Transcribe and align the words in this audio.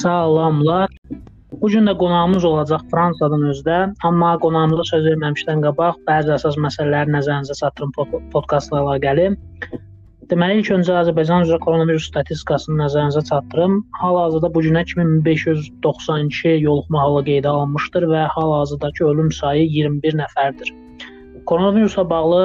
Salamlar. 0.00 0.88
Bu 1.60 1.68
gün 1.68 1.84
də 1.86 1.92
qonağımız 1.98 2.44
olacaq 2.48 2.82
Fransadan 2.90 3.42
özdə, 3.50 3.78
amma 4.08 4.30
qonağımıza 4.40 4.84
söz 4.90 5.08
verməmişdən 5.10 5.60
qabaq 5.66 5.98
bəzi 6.08 6.32
əsas 6.36 6.56
məsələləri 6.64 7.12
nəzərinizə 7.16 7.56
çatdırım 7.58 7.90
podkastla 8.32 8.80
əlaqəli. 8.80 9.26
Deməli, 10.30 10.60
ilk 10.60 10.70
öncə 10.76 10.94
Azərbaycan 11.02 11.44
üzrə 11.44 11.58
koronavirus 11.66 12.06
statistikasını 12.08 12.78
nəzərinizə 12.80 13.24
çatdırım. 13.28 13.74
Hal-hazırda 14.00 14.52
bu 14.54 14.62
günə 14.68 14.84
2592 14.86 16.54
yoluxma 16.64 17.02
halı 17.02 17.24
qeydə 17.28 17.50
alınmışdır 17.52 18.06
və 18.14 18.22
hal-hazırdakı 18.36 19.04
ölüm 19.10 19.32
sayı 19.40 19.66
21 19.66 20.16
nəfərdir. 20.22 20.70
Koronavirusla 21.50 22.06
bağlı 22.14 22.40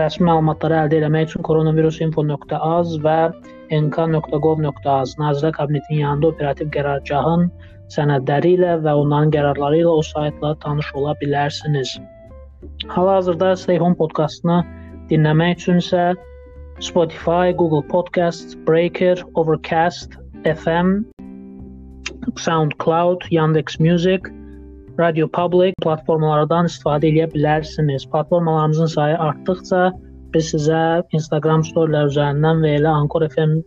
rəsmi 0.00 0.26
məlumatları 0.30 0.80
əldə 0.82 1.04
etmək 1.04 1.30
üçün 1.30 1.46
koronavirusinfo.az 1.46 2.98
və 3.06 3.20
nk.gov.az 3.70 5.14
Nazirlər 5.20 5.52
Kabinetinin 5.56 6.00
yanında 6.00 6.30
operativ 6.32 6.70
qərargahın 6.76 7.48
sənədləri 7.94 8.54
ilə 8.58 8.76
və 8.84 8.94
onların 9.02 9.32
qərarları 9.34 9.82
ilə 9.82 9.92
o 10.00 10.02
saytla 10.04 10.54
tanış 10.64 10.90
ola 10.94 11.14
bilərsiniz. 11.22 11.98
Hal-hazırda 12.92 13.54
Stay 13.56 13.78
Home 13.80 13.96
podkastını 13.98 14.62
dinləmək 15.10 15.60
üçün 15.60 15.80
isə 15.82 16.08
Spotify, 16.80 17.52
Google 17.52 17.82
Podcast, 17.82 18.56
Breaker, 18.66 19.18
Overcast, 19.34 20.18
FM, 20.44 21.04
SoundCloud, 22.36 23.24
Yandex 23.30 23.80
Music, 23.80 24.28
Radio 24.98 25.28
Public 25.30 25.74
platformalardan 25.82 26.66
istifadə 26.66 27.10
edə 27.10 27.28
bilərsiniz. 27.34 28.06
Platformalarımızın 28.10 28.86
sayı 28.94 29.18
artdıqca 29.18 29.92
biz 30.34 30.52
sizə 30.54 30.80
Instagram 31.16 31.64
storylər 31.66 32.10
üzərindən 32.12 32.62
və 32.64 32.74
elə 32.78 32.94
Anchor 33.02 33.26
FM 33.28 33.58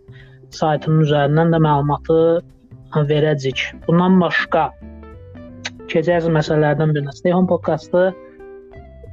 saytının 0.55 1.05
üzərindən 1.05 1.53
də 1.55 1.61
məlumatı 1.63 2.17
verəcəyik. 3.11 3.63
Bundan 3.87 4.19
başqa 4.21 4.69
keçəcək 5.91 6.27
məsələlərdən 6.35 6.93
birinə 6.95 7.15
Stay 7.15 7.33
Home 7.35 7.49
podkastı 7.51 8.11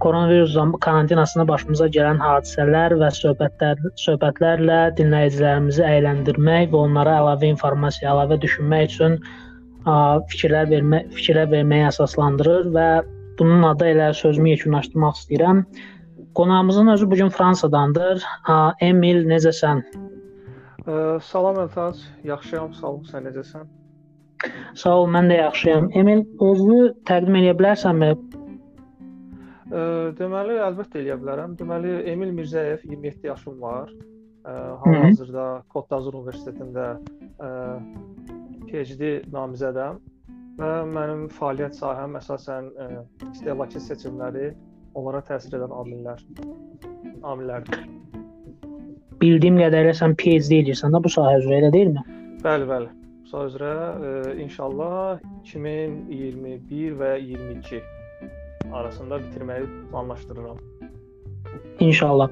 koronavirus 0.01 0.55
karantinasında 0.81 1.49
başımıza 1.49 1.89
gələn 1.95 2.21
hadisələr 2.23 2.95
və 3.01 3.11
söhbətlər 3.17 3.81
söhbətlərlə 3.99 4.79
dinləyicilərimizi 4.99 5.83
əyləndirmək 5.83 6.71
və 6.73 6.83
onlara 6.85 7.17
əlavə 7.23 7.51
informasiya, 7.51 8.13
əlavə 8.13 8.39
düşünmək 8.45 8.93
üçün 8.93 9.19
ə, 9.19 9.95
fikirlər 10.31 10.71
vermə 10.71 11.03
fikirlər 11.17 11.51
verməyə 11.55 11.91
əsaslandırır 11.91 12.71
və 12.77 12.89
bunun 13.41 13.67
adı 13.73 13.93
ilə 13.95 14.13
sözümü 14.21 14.55
yekunlaşdırmaq 14.55 15.19
istəyirəm. 15.19 15.65
Qonağımızın 16.39 16.87
özü 16.87 17.11
bu 17.11 17.15
gün 17.15 17.29
Fransadandır. 17.29 18.23
Emil, 18.81 19.25
necəsən? 19.27 19.81
Ə, 20.87 20.99
salam 21.27 21.57
Əltac, 21.65 21.99
yaxşıyam, 22.29 22.77
sağ 22.79 22.93
ol. 22.93 23.01
Sən 23.09 23.27
necəsən? 23.27 23.65
Sağ 24.79 24.93
ol, 25.01 25.09
mən 25.17 25.33
də 25.33 25.39
yaxşıyam. 25.41 25.89
Emil, 25.99 26.23
özünü 26.51 26.93
təqdim 27.11 27.41
edə 27.41 27.57
bilərsənmi? 27.59 28.11
Ə, 29.73 29.83
deməli, 30.21 30.61
əlbəttə 30.69 31.03
eləyə 31.03 31.19
bilərəm. 31.25 31.59
Deməli, 31.59 31.97
Emil 32.15 32.31
Mirzəyev 32.39 32.87
27 32.87 33.27
yaşım 33.33 33.59
var. 33.67 33.91
Hal-hazırda 34.87 35.49
Kod-d'Azur 35.75 36.21
Universitetində 36.23 36.87
ə, 37.43 37.53
PhD 38.71 39.11
namizədəm 39.35 39.99
və 40.63 40.73
mənim 40.95 41.27
fəaliyyət 41.35 41.83
sahəm 41.83 42.15
əsasən 42.23 42.71
ə, 42.79 42.91
istehlakçı 43.33 43.83
seçimləri, 43.91 44.53
onlara 44.99 45.23
təsir 45.29 45.59
edən 45.59 45.75
amillər 45.81 46.23
amillərdir. 47.27 47.83
Bildiyim 49.19 49.59
qədərilə 49.59 49.95
sən 49.99 50.15
PhD 50.21 50.63
edirsən 50.63 50.95
də 50.95 51.03
bu 51.03 51.11
sahə 51.11 51.41
üzrə, 51.41 51.59
elə 51.63 51.73
deyilmi? 51.75 52.05
Bəli, 52.45 52.69
bəli. 52.71 52.91
Bu 53.25 53.33
sahə 53.33 53.49
üzrə 53.51 53.73
ə, 53.75 54.13
inşallah 54.45 55.23
2021 55.43 56.99
və 57.01 57.13
22 57.25 57.83
arasında 58.73 59.19
bitirməyi 59.25 59.67
planlaşdırıram. 59.91 60.59
İnşallah. 61.81 62.31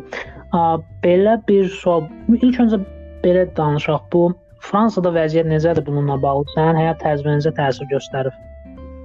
A, 0.52 0.78
belə 1.04 1.36
bir 1.48 1.68
sual. 1.68 2.06
İlk 2.40 2.60
öncə 2.64 2.80
belə 3.24 3.46
danışaq. 3.56 4.10
Bu 4.12 4.28
Fransada 4.66 5.12
vəziyyət 5.14 5.46
necədir 5.50 5.84
bununla 5.86 6.16
bağlı? 6.22 6.46
Sənin 6.54 6.80
həyat 6.80 7.02
tərzinizə 7.02 7.52
təsir 7.54 7.86
göstərib? 7.92 8.34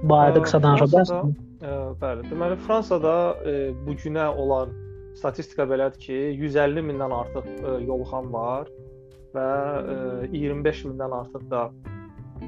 Bu 0.02 0.14
barədə 0.14 0.42
qısa 0.46 0.62
danışa 0.62 0.88
bilərsən? 0.90 1.34
Bəli. 1.62 2.24
Deməli 2.26 2.56
Fransada 2.66 3.12
ə, 3.46 3.52
bu 3.86 3.94
günə 3.94 4.24
olan 4.34 4.72
statistika 5.14 5.62
belədir 5.70 6.00
ki, 6.02 6.16
150 6.40 6.82
mindən 6.88 7.14
artıq 7.14 7.46
ə, 7.46 7.76
yoluxan 7.86 8.32
var 8.34 8.70
və 9.36 9.46
ə, 9.46 9.96
25 10.34 10.82
mindən 10.90 11.14
artıq 11.20 11.46
da 11.52 11.68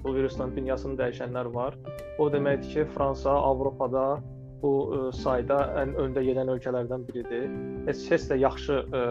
bu 0.02 0.16
virusdan 0.16 0.50
dünyasını 0.56 0.98
dəyişənlər 0.98 1.52
var. 1.54 1.78
O 2.18 2.26
deməkdir 2.32 2.72
ki, 2.72 2.88
Fransa 2.96 3.36
Avropada 3.38 4.18
bu 4.64 4.74
ə, 4.82 5.00
sayda 5.14 5.62
ən 5.84 5.94
öndə 6.08 6.26
gedən 6.26 6.50
ölkələrdən 6.56 7.06
biridir. 7.06 7.46
Heç 7.86 8.02
heç 8.10 8.28
də 8.32 8.42
yaxşı 8.42 8.82
ə, 8.82 9.08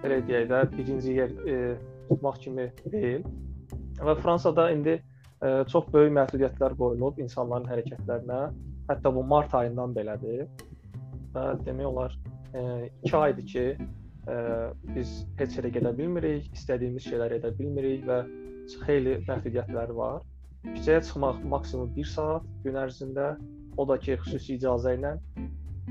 belə 0.00 0.22
deyək 0.24 0.52
də 0.54 0.66
birinci 0.72 1.18
yer 1.20 1.34
ə, 1.44 1.62
tutmaq 2.08 2.40
kimi 2.46 2.70
deyil. 2.88 3.26
Və 4.00 4.16
Fransada 4.24 4.70
indi 4.72 4.96
ə, 4.96 5.66
çox 5.68 5.92
böyük 5.92 6.16
məhdudiyyətlər 6.16 6.80
qoyulub 6.80 7.20
insanların 7.20 7.68
hərəkətlərinə. 7.68 8.46
Hətta 8.88 9.14
bu 9.14 9.24
mart 9.24 9.54
ayından 9.56 9.94
belədir. 9.96 10.46
Və 11.34 11.44
demək 11.66 11.88
olar 11.90 12.16
2 12.54 13.16
aydır 13.18 13.46
ki, 13.52 13.64
ə, 14.30 14.36
biz 14.94 15.14
heç 15.40 15.56
yerə 15.58 15.72
gedə 15.74 15.94
bilmirik, 15.98 16.46
istədiyimiz 16.54 17.08
şeyləri 17.08 17.40
edə 17.40 17.50
bilmirik 17.58 18.04
və 18.08 18.20
xeyli 18.84 19.18
məhdudiyyətləri 19.26 19.96
var. 19.98 20.22
Küçəyə 20.64 21.02
çıxmaq 21.08 21.42
maksimum 21.50 21.90
1 21.96 22.12
saat 22.12 22.46
gün 22.64 22.78
ərzində, 22.80 23.34
o 23.76 23.88
da 23.88 23.98
ki, 24.00 24.16
xüsusi 24.22 24.58
icazə 24.58 24.94
ilə. 24.98 25.16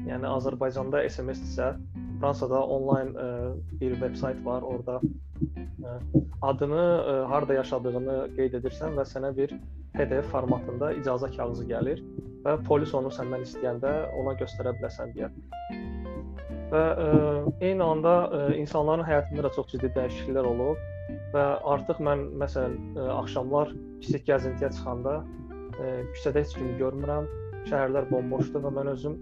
Yəni 0.08 0.30
Azərbaycanda 0.30 1.04
SMS-dirsə, 1.10 1.74
Fransada 2.22 2.62
onlayn 2.78 3.12
ə, 3.20 3.28
bir 3.82 3.98
veb-sayt 4.02 4.40
var, 4.46 4.64
orada 4.64 5.02
adını, 6.42 6.84
ə, 6.84 7.16
harda 7.32 7.58
yaşadığını 7.60 8.18
qeyd 8.38 8.60
edirsən 8.60 8.98
və 9.00 9.08
sənə 9.10 9.34
bir 9.38 9.56
PDF 9.96 10.30
formatında 10.32 10.94
icazə 11.00 11.30
kağızı 11.36 11.68
gəlir 11.70 12.04
və 12.46 12.58
polis 12.68 12.94
onu 12.98 13.12
səndən 13.14 13.46
istəyəndə 13.48 13.94
ona 14.22 14.36
göstərə 14.40 14.76
bilərsən 14.80 15.14
deyə 15.18 15.32
və 16.74 16.82
ə, 16.82 17.06
e, 17.06 17.68
eyni 17.70 17.86
anda 17.86 18.14
ə, 18.26 18.42
e, 18.54 18.58
insanların 18.62 19.06
həyatında 19.06 19.46
da 19.46 19.54
çox 19.56 19.70
ciddi 19.74 19.92
dəyişikliklər 19.98 20.50
olub 20.50 20.82
və 21.36 21.46
artıq 21.76 22.02
mən 22.08 22.26
məsələn 22.42 22.78
ə, 22.80 22.98
e, 22.98 23.08
axşamlar 23.20 23.74
kiçik 24.04 24.26
gəzintiyə 24.30 24.72
çıxanda 24.78 25.20
ə, 25.22 25.92
küçədə 26.16 26.44
heç 26.44 26.56
kimi 26.58 26.78
görmürəm. 26.82 27.30
Şəhərlər 27.70 28.10
bomboşdur 28.10 28.66
və 28.66 28.74
mən 28.76 28.90
özüm 28.92 29.20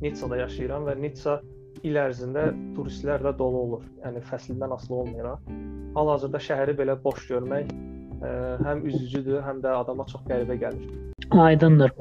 Nitsada 0.00 0.38
yaşayıram 0.40 0.86
və 0.88 0.94
Nitsa 1.00 1.40
il 1.86 1.96
ərzində 2.00 2.50
turistlərlə 2.76 3.32
dolu 3.38 3.62
olur. 3.66 3.84
Yəni 4.04 4.22
fəslindən 4.28 4.74
asılı 4.76 4.98
olmayaraq. 5.04 5.52
Hal-hazırda 5.96 6.40
şəhəri 6.46 6.76
belə 6.78 6.96
boş 7.04 7.26
görmək 7.30 7.70
ə, 7.70 8.32
həm 8.66 8.84
üzücüdür, 8.90 9.40
həm 9.46 9.62
də 9.64 9.74
adama 9.80 10.06
çox 10.10 10.22
qəribə 10.28 10.58
gəlir. 10.60 10.90
Aydındır. 11.30 11.94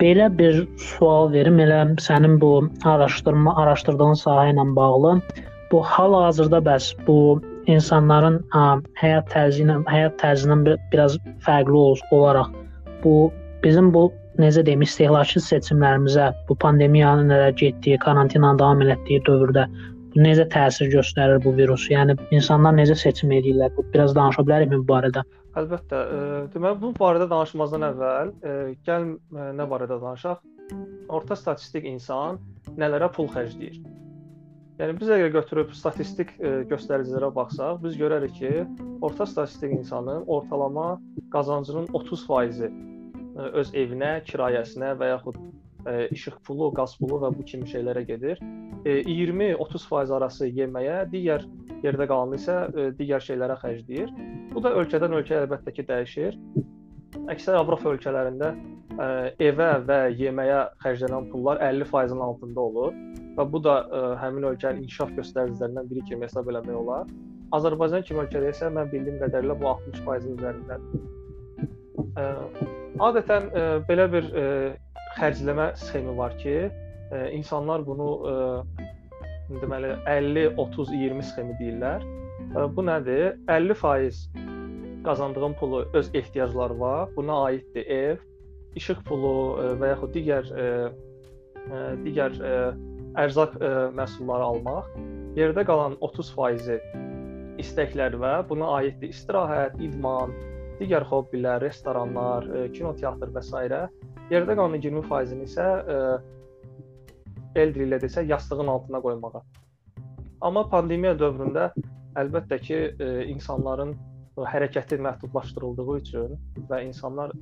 Belə 0.00 0.30
bir 0.38 0.64
sual 0.80 1.32
verim, 1.32 1.60
elə 1.60 1.82
sənin 2.00 2.38
bu 2.40 2.52
araşdırma, 2.88 3.54
araşdırdığın 3.62 4.16
sahə 4.22 4.48
ilə 4.54 4.64
bağlı. 4.76 5.18
Bu 5.70 5.82
hal-hazırda 5.86 6.62
bəs 6.66 6.94
bu 7.06 7.18
insanların 7.70 8.40
ə, 8.56 8.64
həyat 9.02 9.28
tərzi 9.34 9.66
ilə 9.66 9.80
həyat 9.90 10.16
tərzindən 10.22 10.64
bir, 10.66 10.80
biraz 10.94 11.18
fərqli 11.44 11.76
ol 11.76 12.00
olaraq 12.16 12.50
bu 13.04 13.32
bizim 13.64 13.94
bu 13.94 14.12
necə 14.42 14.64
deyim, 14.66 14.82
istehlakçı 14.86 15.42
seçimlərimizə 15.46 16.30
bu 16.48 16.56
pandemiyanın 16.64 17.30
nələr 17.32 17.56
getdiyi, 17.60 17.98
karantinanın 18.04 18.60
davam 18.60 18.82
etdiyi 18.82 19.22
dövrdə 19.28 19.66
bu 20.14 20.24
necə 20.24 20.46
təsir 20.52 20.90
göstərir 20.92 21.42
bu 21.44 21.54
virus? 21.58 21.86
Yəni 21.92 22.16
insanlar 22.36 22.74
necə 22.78 22.96
seçim 22.98 23.32
edirlər? 23.36 23.72
Bu 23.76 23.84
biraz 23.94 24.16
danışa 24.16 24.46
bilərikmi 24.46 24.82
bu 24.82 24.88
barədə? 24.92 25.24
Əlbəttə. 25.60 26.00
E, 26.00 26.42
deməli 26.54 26.78
bu 26.82 26.92
barədə 26.98 27.26
danışmazdan 27.30 27.86
əvvəl 27.90 28.34
e, 28.42 28.58
gəl 28.86 29.08
e, 29.14 29.48
nə 29.58 29.66
barədə 29.70 29.98
danışaq? 30.02 30.44
Orta 31.10 31.38
statistik 31.38 31.86
insan 31.90 32.38
nələrə 32.78 33.10
pul 33.14 33.30
xərcləyir? 33.32 33.80
Yəni 34.80 34.94
biz 34.96 35.10
əgər 35.12 35.32
götürüb 35.34 35.74
statistik 35.76 36.30
e, 36.38 36.62
göstəricilərə 36.70 37.28
baxsaq, 37.36 37.82
biz 37.82 37.98
görərik 38.00 38.32
ki, 38.38 38.52
orta 39.04 39.26
statistik 39.28 39.74
insanın 39.76 40.22
ortalama 40.24 40.94
qazancının 41.34 41.90
30%-i 41.92 42.70
e, 42.70 42.70
öz 43.60 43.72
evinə, 43.76 44.12
kirayəsinə 44.28 44.94
və 45.00 45.06
yaxud 45.14 45.36
e, 45.86 46.08
işıq 46.16 46.36
pulu, 46.46 46.66
qaz 46.76 46.96
pulu 47.00 47.16
və 47.24 47.30
bu 47.36 47.42
kimi 47.46 47.66
şeylərə 47.70 48.02
gedir. 48.08 48.36
E, 48.84 49.00
20-30% 49.06 50.14
arası 50.16 50.44
yeməyə, 50.48 50.96
digər 51.12 51.42
yerdə 51.84 52.06
qalanı 52.10 52.34
isə 52.40 52.56
e, 52.68 52.70
digər 52.98 53.22
şeylərə 53.24 53.56
xərcləyir. 53.62 54.08
Bu 54.54 54.58
da 54.64 54.68
ölkədən 54.80 55.12
ölkəyə 55.20 55.38
əlbəttə 55.44 55.70
ki, 55.76 55.82
dəyişir. 55.88 56.32
Əksər 57.30 57.54
Avropa 57.58 57.86
ölkələrində 57.94 58.48
e, 58.54 58.56
evə 59.50 59.70
və 59.86 60.00
yeməyə 60.18 60.60
xərclənən 60.84 61.24
pullar 61.32 61.56
50%-in 61.64 62.20
altında 62.26 62.60
olur 62.60 62.92
və 63.38 63.44
bu 63.52 63.58
da 63.64 63.74
e, 63.86 63.88
həmin 64.22 64.44
ölkənin 64.52 64.80
inkişaf 64.84 65.10
göstəricilərindən 65.18 65.86
biri 65.90 66.02
kimi 66.10 66.22
hesab 66.28 66.46
eləmək 66.52 66.76
olar. 66.82 67.04
Azərbaycan 67.56 68.02
kimi 68.06 68.20
ölkədə 68.24 68.46
isə 68.54 68.66
mən 68.74 68.86
bildiyim 68.92 69.18
qədərilə 69.24 69.54
bu 69.58 69.64
60%-in 69.72 70.32
üzərindədir. 70.36 70.90
Adətən 72.98 73.50
ə, 73.54 73.64
belə 73.86 74.06
bir 74.10 74.24
ə, 74.34 74.46
xərcləmə 75.18 75.70
sxemi 75.78 76.14
var 76.18 76.34
ki, 76.40 76.54
ə, 76.66 77.20
insanlar 77.36 77.84
bunu 77.86 78.08
ə, 78.26 78.32
deməli 79.62 79.92
50 80.08 80.58
30 80.58 80.90
20 80.96 81.28
sxemi 81.30 81.54
deyirlər. 81.60 82.02
Ə, 82.50 82.66
bu 82.74 82.82
nədir? 82.82 83.36
50% 83.46 84.48
qazandığın 85.06 85.54
pulu 85.60 85.84
öz 85.94 86.10
ehtiyaclarına, 86.14 87.08
buna 87.16 87.38
aiddir 87.46 87.86
ev, 87.86 88.26
işıq 88.76 89.04
pulu 89.06 89.34
ə, 89.62 89.70
və 89.80 89.94
yaxud 89.94 90.14
digər 90.16 90.50
ə, 90.50 90.68
ə, 91.70 91.84
digər 92.02 92.36
ə, 92.42 92.54
ərzaq 93.22 93.54
ə, 93.60 93.74
məhsulları 93.94 94.50
almaq. 94.50 94.90
Yerdə 95.38 95.62
qalan 95.66 95.94
30%-i 96.02 97.62
istəklər 97.62 98.18
və 98.18 98.34
buna 98.50 98.74
aiddir 98.80 99.14
istirahət, 99.14 99.78
idman, 99.84 100.34
digər 100.80 101.06
hobbilər, 101.06 101.60
restoranlar, 101.62 102.46
ə, 102.48 102.66
kino 102.74 102.92
teatr 102.98 103.32
və 103.34 103.42
s. 103.44 103.52
Yerdə 104.30 104.54
qalan 104.54 104.76
20%-ni 104.78 105.46
isə 105.48 105.66
ə, 105.80 105.98
el 107.60 107.74
dili 107.74 107.88
ilə 107.88 107.98
desə 108.02 108.24
yastığın 108.26 108.70
altına 108.70 109.00
qoymağa. 109.04 109.42
Amma 110.46 110.64
pandemiya 110.72 111.16
dövründə 111.18 111.70
əlbəttə 112.20 112.60
ki, 112.66 112.80
ə, 112.96 113.10
insanların 113.32 113.96
hərəkəti 114.40 114.96
məhdudlaşdırıldığı 115.04 115.96
üçün 115.98 116.36
və 116.70 116.84
insanlar 116.86 117.34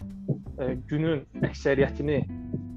günün 0.90 1.20
əksəriyyətini 1.46 2.17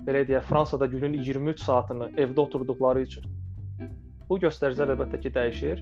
belə 0.06 0.26
deyək, 0.28 0.44
Fransada 0.46 0.86
günün 0.92 1.16
23 1.24 1.64
saatını 1.64 2.12
evdə 2.22 2.44
oturduqları 2.44 3.06
üçün 3.08 3.26
bu 4.30 4.38
göstəricilər 4.44 4.94
əlbəttə 4.96 5.20
ki, 5.24 5.32
dəyişir 5.36 5.82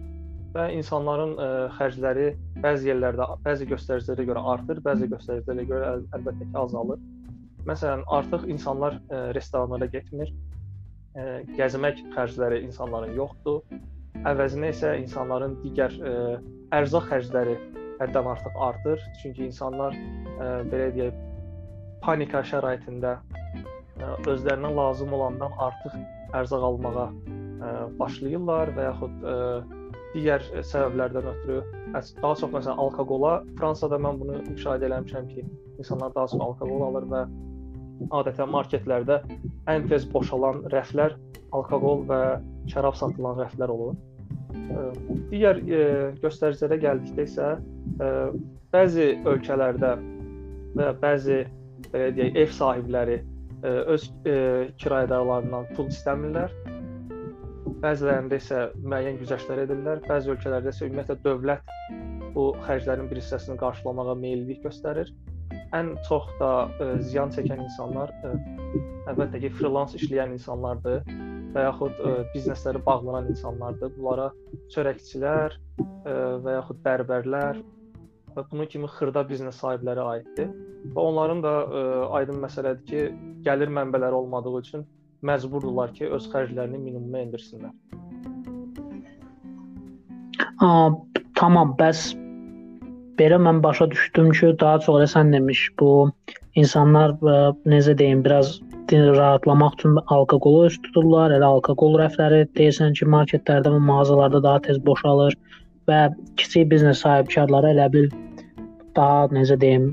və 0.54 0.66
insanların 0.74 1.36
ə, 1.38 1.48
xərcləri 1.78 2.30
bəzi 2.63 2.90
yerlərdə 2.90 3.28
bəzi 3.46 3.68
göstəricilərə 3.69 4.25
görə 4.30 4.44
artır, 4.54 4.81
bəzi 4.86 5.10
göstəricilərə 5.12 5.66
görə 5.69 5.92
əl, 5.94 6.04
əlbəttə 6.18 6.48
ki, 6.48 6.56
azalır. 6.63 7.01
Məsələn, 7.69 8.04
artıq 8.18 8.48
insanlar 8.50 8.98
ə, 8.98 9.22
restoranlara 9.38 9.90
getmir. 9.94 10.34
Ə, 11.13 11.28
gəzmək 11.57 12.01
xərcləri 12.16 12.63
insanların 12.66 13.13
yoxdur. 13.18 13.62
Əvəzinə 14.30 14.74
isə 14.74 14.96
insanların 15.04 15.57
digər 15.63 15.94
ə, 16.01 16.13
ərzaq 16.80 17.10
xərcləri 17.13 17.57
həddən 18.02 18.34
artıq 18.34 18.62
artır. 18.69 19.07
Çünki 19.22 19.45
insanlar 19.52 19.94
ə, 19.94 20.52
belə 20.72 20.90
deyək, 20.98 21.25
panika 22.02 22.42
şəraitində 22.48 23.19
ə, 23.19 24.16
özlərinə 24.25 24.74
lazım 24.74 25.13
olandan 25.13 25.54
artıq 25.62 26.00
ərzaq 26.40 26.63
almağa 26.72 27.10
ə, 27.10 27.75
başlayırlar 28.00 28.74
və 28.78 28.88
yaxud 28.90 29.28
ə, 29.30 29.36
digər 30.13 30.44
səbəblərdən 30.71 31.29
ötürü 31.33 31.59
daha 31.94 32.33
çox 32.41 32.50
məsələn 32.53 32.81
alkoqola 32.85 33.33
Fransada 33.59 34.00
mən 34.01 34.19
bunu 34.21 34.39
müşahidə 34.50 34.89
etmişəm 34.89 35.29
ki, 35.29 35.45
insanlar 35.77 36.13
daha 36.15 36.27
çox 36.33 36.41
alkoqol 36.47 36.85
alır 36.89 37.07
və 37.13 37.23
adətən 38.19 38.51
marketlərdə 38.53 39.19
ən 39.71 39.88
tez 39.91 40.07
boşalan 40.13 40.63
rəflər 40.73 41.15
alkoqol 41.56 42.06
və 42.09 42.21
şərab 42.71 42.97
satılan 42.97 43.39
rəflər 43.41 43.73
olur. 43.73 43.97
Digər 45.29 45.59
e, 45.65 45.81
göstəricilərə 46.23 46.77
gəldikdə 46.81 47.25
isə 47.25 47.50
e, 47.57 48.09
bəzi 48.73 49.09
ölkələrdə 49.29 49.91
və 50.77 50.89
bəzi 51.01 51.39
belə 51.89 52.11
deyək, 52.17 52.38
ev 52.44 52.53
sahibləri 52.57 53.17
e, 53.19 53.73
öz 53.95 54.06
e, 54.25 54.35
kirayədarlarından 54.81 55.69
pul 55.75 55.89
istəmirlər. 55.94 56.53
Bəzilərində 57.80 58.36
isə 58.42 58.62
müəyyən 58.84 59.18
güzəştlər 59.22 59.62
edirlər. 59.64 60.02
Bəzi 60.04 60.34
ölkələrdə 60.34 60.74
isə 60.74 60.88
ümumiyyətlə 60.90 61.16
dövlət 61.24 61.70
bu 62.36 62.50
xərclərin 62.66 63.08
bir 63.08 63.22
hissəsini 63.22 63.56
qarşılamağa 63.62 64.16
meyllik 64.20 64.60
göstərir. 64.66 65.14
Ən 65.78 65.94
çox 66.08 66.28
da 66.42 66.50
ə, 66.68 66.90
ziyan 67.08 67.31
çəkən 67.31 67.64
insanlar 67.64 68.12
ə, 68.28 68.34
əlbəttə 69.14 69.40
ki, 69.46 69.54
freelance 69.62 69.96
işləyən 69.96 70.36
insanlardır 70.36 71.08
və 71.56 71.66
yaxud 71.70 72.04
ə, 72.04 72.14
biznesləri 72.34 72.84
bağlanan 72.84 73.31
insanlardır. 73.31 73.96
Bunlara 73.96 74.28
çörəkçilər 74.76 75.56
ə, 75.56 76.14
və 76.44 76.60
yaxud 76.60 76.84
bərbərlər 76.84 77.64
və 78.36 78.48
bunun 78.52 78.70
kimi 78.76 78.92
xırda 78.98 79.24
biznes 79.30 79.64
sahibləri 79.64 80.04
aiddir. 80.18 80.52
Və 80.92 81.10
onların 81.14 81.48
da 81.48 81.58
ə, 81.64 81.90
aydın 82.20 82.44
məsələdir 82.44 82.88
ki, 82.92 83.10
gəlir 83.48 83.72
mənbələri 83.80 84.20
olmadığı 84.20 84.58
üçün 84.66 84.90
məcburdurlar 85.25 85.94
ki, 85.98 86.07
öz 86.16 86.30
xərclərini 86.31 86.80
minimuma 86.80 87.24
endirsinlər. 87.25 87.74
A, 90.63 90.69
tamam, 91.39 91.75
bəs 91.80 92.10
belə 93.19 93.39
mən 93.44 93.62
başa 93.63 93.89
düşdüm 93.92 94.31
ki, 94.31 94.54
daha 94.60 94.80
çox 94.86 95.13
sən 95.16 95.33
demiş 95.36 95.68
bu 95.80 95.92
insanlar 96.60 97.16
ə, 97.19 97.38
necə 97.68 97.98
deyim, 98.00 98.24
biraz 98.25 98.60
rahatlamaq 98.92 99.74
üçün 99.77 99.98
alkoqolu 100.07 100.66
üst 100.68 100.81
tuturlar. 100.83 101.31
Elə 101.36 101.45
alkoqol 101.45 101.98
rəfləri 102.00 102.45
deyirsən 102.57 102.95
ki, 102.98 103.06
marketlərdə 103.06 103.74
və 103.75 103.81
mağazalarda 103.86 104.44
daha 104.44 104.63
tez 104.66 104.80
boşalır 104.86 105.36
və 105.89 106.00
kiçik 106.38 106.69
biznes 106.71 107.04
sahibkarları 107.06 107.74
elə 107.75 107.88
bil 107.94 108.10
daha 108.95 109.27
necə 109.36 109.60
deyim, 109.62 109.92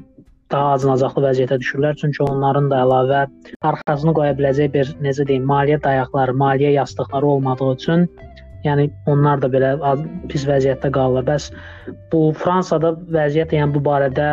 daha 0.52 0.72
acınacaqlı 0.76 1.22
vəziyyətə 1.25 1.58
düşürlər. 1.62 1.98
Çünki 2.00 2.22
onların 2.26 2.70
da 2.70 2.82
əlavə 2.84 3.26
arxasını 3.70 4.14
qoya 4.19 4.37
biləcək 4.38 4.72
bir 4.75 4.93
necə 5.04 5.26
deyim, 5.28 5.46
maliyyə 5.50 5.81
dayaqları, 5.84 6.34
maliyyə 6.43 6.72
yastıqları 6.81 7.26
olmadığı 7.37 7.72
üçün 7.75 8.08
yəni 8.66 8.88
onlar 9.06 9.43
da 9.43 9.50
belə 9.52 9.72
pis 10.31 10.46
vəziyyətdə 10.48 10.90
qalırlar. 10.94 11.26
Bəs 11.28 11.50
bu 12.12 12.31
Fransada 12.38 12.94
vəziyyət 13.14 13.54
yəni 13.58 13.76
bu 13.76 13.82
barədə 13.87 14.31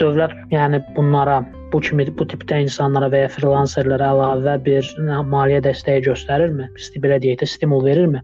dövlət 0.00 0.34
yəni 0.50 0.82
bunlara 0.96 1.42
bu 1.72 1.80
kimi 1.80 2.06
bu 2.18 2.26
tipdə 2.30 2.62
insanlara 2.64 3.10
və 3.12 3.24
ya 3.24 3.34
freelancerlərə 3.34 4.08
əlavə 4.14 4.56
bir 4.66 4.88
maliyyə 5.34 5.62
dəstəyi 5.66 6.06
göstərirmi? 6.06 6.70
Belə 7.02 7.20
deyək 7.22 7.42
də 7.42 7.50
stimul 7.54 7.84
verirmi? 7.86 8.22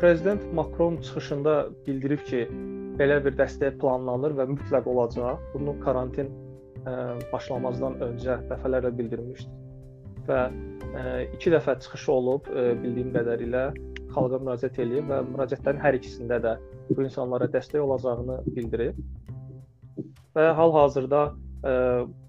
Prezident 0.00 0.40
Makron 0.54 0.96
çıxışında 0.96 1.66
bildirib 1.86 2.24
ki, 2.24 2.48
belə 3.00 3.16
bir 3.24 3.36
dəstək 3.38 3.78
planlanır 3.80 4.34
və 4.36 4.46
mütləq 4.52 4.88
olacaq. 4.92 5.40
Bunu 5.54 5.76
karantin 5.84 6.28
ə, 6.84 7.16
başlamazdan 7.32 7.96
öncə 8.04 8.36
dəfələrlə 8.50 8.92
bildirmişdi. 8.98 9.52
Və 10.28 10.40
ə, 10.50 11.04
iki 11.36 11.52
dəfə 11.54 11.78
çıxışı 11.80 12.12
olub, 12.12 12.50
ə, 12.52 12.74
bildiyim 12.82 13.14
qədərilə 13.14 13.64
xalqa 14.12 14.40
müraciət 14.42 14.80
eləyib 14.84 15.08
və 15.08 15.20
müraciətlərin 15.30 15.84
hər 15.84 15.96
ikisində 16.00 16.40
də 16.44 16.56
bu 16.90 17.06
insanlara 17.06 17.48
dəstək 17.54 17.80
olacağını 17.86 18.40
bildirib. 18.56 18.98
Və 20.36 20.50
hal-hazırda 20.58 21.22
ə, 21.30 21.72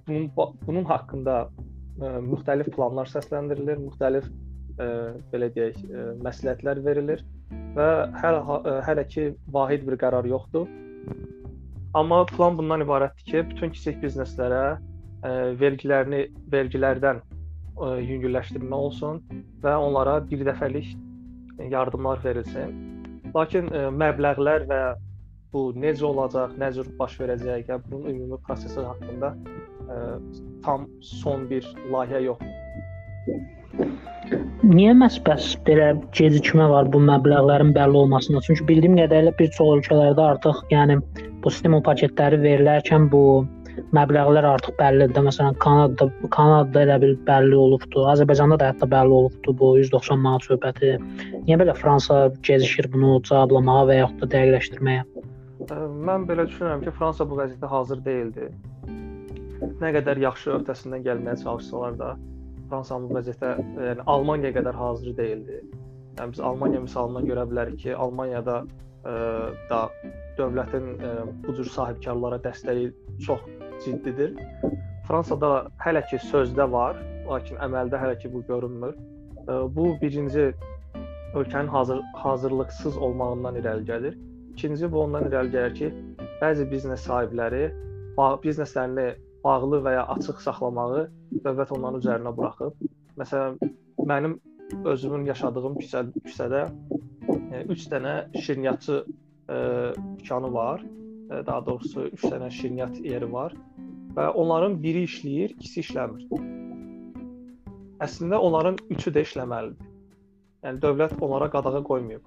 bunun 0.07 0.55
bunun 0.63 0.87
haqqında 0.87 1.35
ə, 1.49 2.15
müxtəlif 2.29 2.71
planlar 2.77 3.11
səsləndirilir, 3.11 3.83
müxtəlif 3.89 4.31
ə, 4.79 4.89
belə 5.33 5.51
deyək, 5.57 5.83
ə, 5.83 6.07
məsləhətlər 6.23 6.83
verilir 6.87 7.27
və 7.75 7.89
hər 8.21 8.37
hələ 8.87 9.05
ki 9.07 9.27
vahid 9.55 9.85
bir 9.87 9.97
qərar 10.01 10.27
yoxdur. 10.27 10.67
Amma 11.97 12.23
plan 12.25 12.57
bundan 12.57 12.83
ibarətdir 12.85 13.27
ki, 13.27 13.43
bütün 13.51 13.73
kiçik 13.75 13.99
bizneslərə 14.03 14.63
ə, 15.27 15.31
vergilərini 15.59 16.21
vergilərdən 16.53 17.19
ə, 17.19 17.89
yüngülləşdirmə 17.99 18.77
olsun 18.87 19.19
və 19.63 19.75
onlara 19.75 20.19
bir 20.29 20.45
dəfəlik 20.47 20.93
yardımlar 21.71 22.23
verilsin. 22.23 22.77
Lakin 23.35 23.67
ə, 23.75 23.89
məbləğlər 23.91 24.67
və 24.71 24.81
bu 25.51 25.65
necə 25.75 26.07
olacaq, 26.07 26.55
nə 26.59 26.71
cür 26.77 26.87
baş 26.99 27.17
verəcək, 27.19 27.67
ya 27.67 27.81
bunun 27.89 28.07
ümumi 28.13 28.39
prosesi 28.47 28.79
haqqında 28.79 29.33
ə, 29.35 29.99
tam 30.63 30.87
son 31.03 31.49
bir 31.51 31.67
layihə 31.91 32.23
yoxdur. 32.29 34.10
Niyə 34.71 34.91
məhz 34.95 35.17
bəs 35.25 35.45
belə 35.67 35.87
gecikmə 36.15 36.63
var 36.71 36.87
bu 36.91 36.99
məbləğlərin 37.03 37.73
bəlli 37.75 37.97
olmasında? 38.05 38.39
Çünki 38.45 38.67
bildiyim 38.69 38.93
qədərilə 39.01 39.33
bir 39.39 39.49
çox 39.57 39.71
ölkələrdə 39.73 40.23
artıq, 40.23 40.61
yəni 40.71 40.95
bu 41.43 41.51
stimul 41.51 41.81
paketləri 41.83 42.39
verilərkən 42.39 43.09
bu 43.11 43.23
məbləğlər 43.97 44.47
artıq 44.53 44.77
bəllidir. 44.79 45.25
Məsələn, 45.27 45.57
Kanadada 45.65 46.07
Kanadada 46.37 46.85
elə 46.85 46.97
bil 47.03 47.17
bəlli 47.27 47.59
olubdu. 47.65 48.05
Azərbaycanda 48.13 48.61
da 48.61 48.71
hətta 48.71 48.87
bəlli 48.95 49.17
olubdu 49.19 49.57
bu 49.59 49.73
190 49.81 50.23
manat 50.23 50.47
söhbəti. 50.47 50.95
Niyə 51.35 51.59
belə 51.65 51.75
Fransa 51.83 52.23
gecikir 52.47 52.87
bunu 52.95 53.19
cavablamağa 53.27 53.85
və 53.91 54.01
yaxud 54.01 54.23
da 54.23 54.33
dəqiqləşdirməyə? 54.37 55.05
Mən 56.07 56.29
belə 56.31 56.47
düşünürəm 56.47 56.87
ki, 56.87 56.95
Fransa 56.95 57.27
bu 57.27 57.43
vəziyyətə 57.43 57.75
hazır 57.75 58.05
deyildi. 58.07 58.53
Nə 59.83 59.97
qədər 59.99 60.27
yaxşı 60.29 60.55
öhdəsindən 60.61 61.03
gəlməyə 61.05 61.41
çalışsalar 61.43 61.99
da, 61.99 62.15
Fransanın 62.71 63.09
bu 63.09 63.17
vəziyyətə, 63.17 63.49
yəni 63.83 64.03
Almaniya 64.13 64.53
qədər 64.55 64.77
hazır 64.79 65.15
deyildi. 65.17 65.57
Yəni 66.19 66.35
biz 66.35 66.39
Almaniya 66.49 66.83
misalından 66.85 67.25
görə 67.27 67.43
bilərik 67.49 67.81
ki, 67.83 67.91
Almaniyada 68.05 68.61
ə, 68.63 69.15
da 69.67 69.81
dövlətin 70.37 70.87
ə, 70.95 71.11
bu 71.43 71.55
cür 71.57 71.67
sahibkarlara 71.75 72.39
dəstəyi 72.45 72.93
çox 73.25 73.43
ciddidir. 73.83 74.37
Fransada 75.09 75.67
hələ 75.83 76.05
ki 76.07 76.21
sözdə 76.29 76.69
var, 76.71 76.99
lakin 77.27 77.59
əməldə 77.67 77.99
hələ 77.99 78.15
ki 78.21 78.31
bu 78.31 78.45
görünmür. 78.47 78.95
Ə, 79.47 79.57
bu 79.75 79.89
birinci 80.01 80.53
ölkənin 81.35 81.71
hazır 81.75 81.99
hazırlıqsız 82.23 82.97
olmağından 82.97 83.59
irəli 83.59 83.87
gəlir. 83.91 84.15
İkinci 84.53 84.91
bu 84.91 85.03
ondan 85.03 85.27
irəli 85.27 85.51
gəlir 85.57 85.75
ki, 85.81 85.91
bəzi 86.39 86.69
biznes 86.71 87.03
sahibləri 87.03 87.67
bizneslərini 88.43 89.09
bağlı 89.43 89.81
və 89.85 89.95
ya 89.97 90.05
açıq 90.15 90.41
saxlamağı 90.45 91.05
dövlət 91.45 91.73
onların 91.75 92.01
üzərinə 92.01 92.33
buraxıb. 92.37 92.77
Məsələn, 93.19 93.57
mənim 94.11 94.37
özümün 94.85 95.25
yaşadığım 95.29 95.77
küçə, 95.81 96.05
küçədə 96.27 96.63
3 97.67 97.87
dənə 97.91 98.15
şirniyyatçı 98.41 99.03
e, 99.49 99.57
dükanı 100.19 100.53
var. 100.53 100.83
E, 101.31 101.45
daha 101.45 101.65
doğrusu 101.65 102.07
3 102.07 102.23
dənə 102.33 102.51
şirniyyat 102.51 102.99
yeri 103.05 103.31
var 103.33 103.55
və 104.15 104.27
onların 104.35 104.77
biri 104.83 105.05
işləyir, 105.07 105.55
ikisi 105.55 105.83
işləmir. 105.85 106.25
Əslində 108.03 108.39
onların 108.41 108.79
üçü 108.91 109.13
də 109.15 109.23
işləməlidir. 109.27 109.91
Yəni 110.65 110.81
dövlət 110.81 111.15
onlara 111.21 111.49
qadağa 111.53 111.81
qoymayıb. 111.85 112.23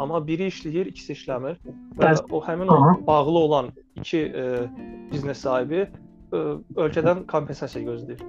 Amma 0.00 0.20
biri 0.26 0.46
işləyir, 0.48 0.88
ikisi 0.88 1.12
işləmir 1.16 1.58
və 1.98 2.12
o 2.32 2.40
həmin 2.44 2.70
o 2.72 2.78
bağlı 3.06 3.38
olan 3.38 3.70
iki 4.00 4.18
e, 4.18 4.44
biznes 5.12 5.42
sahibi 5.44 5.84
e, 5.84 6.42
ölkədən 6.76 7.24
kompensasiya 7.30 7.84
gözləyir. 7.86 8.22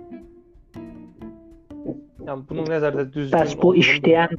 Yəni 2.21 2.47
bunu 2.50 2.65
nəzərdə 2.69 3.07
düzgün 3.13 3.35
Bəs 3.35 3.55
bu 3.61 3.73
işləyən 3.81 4.35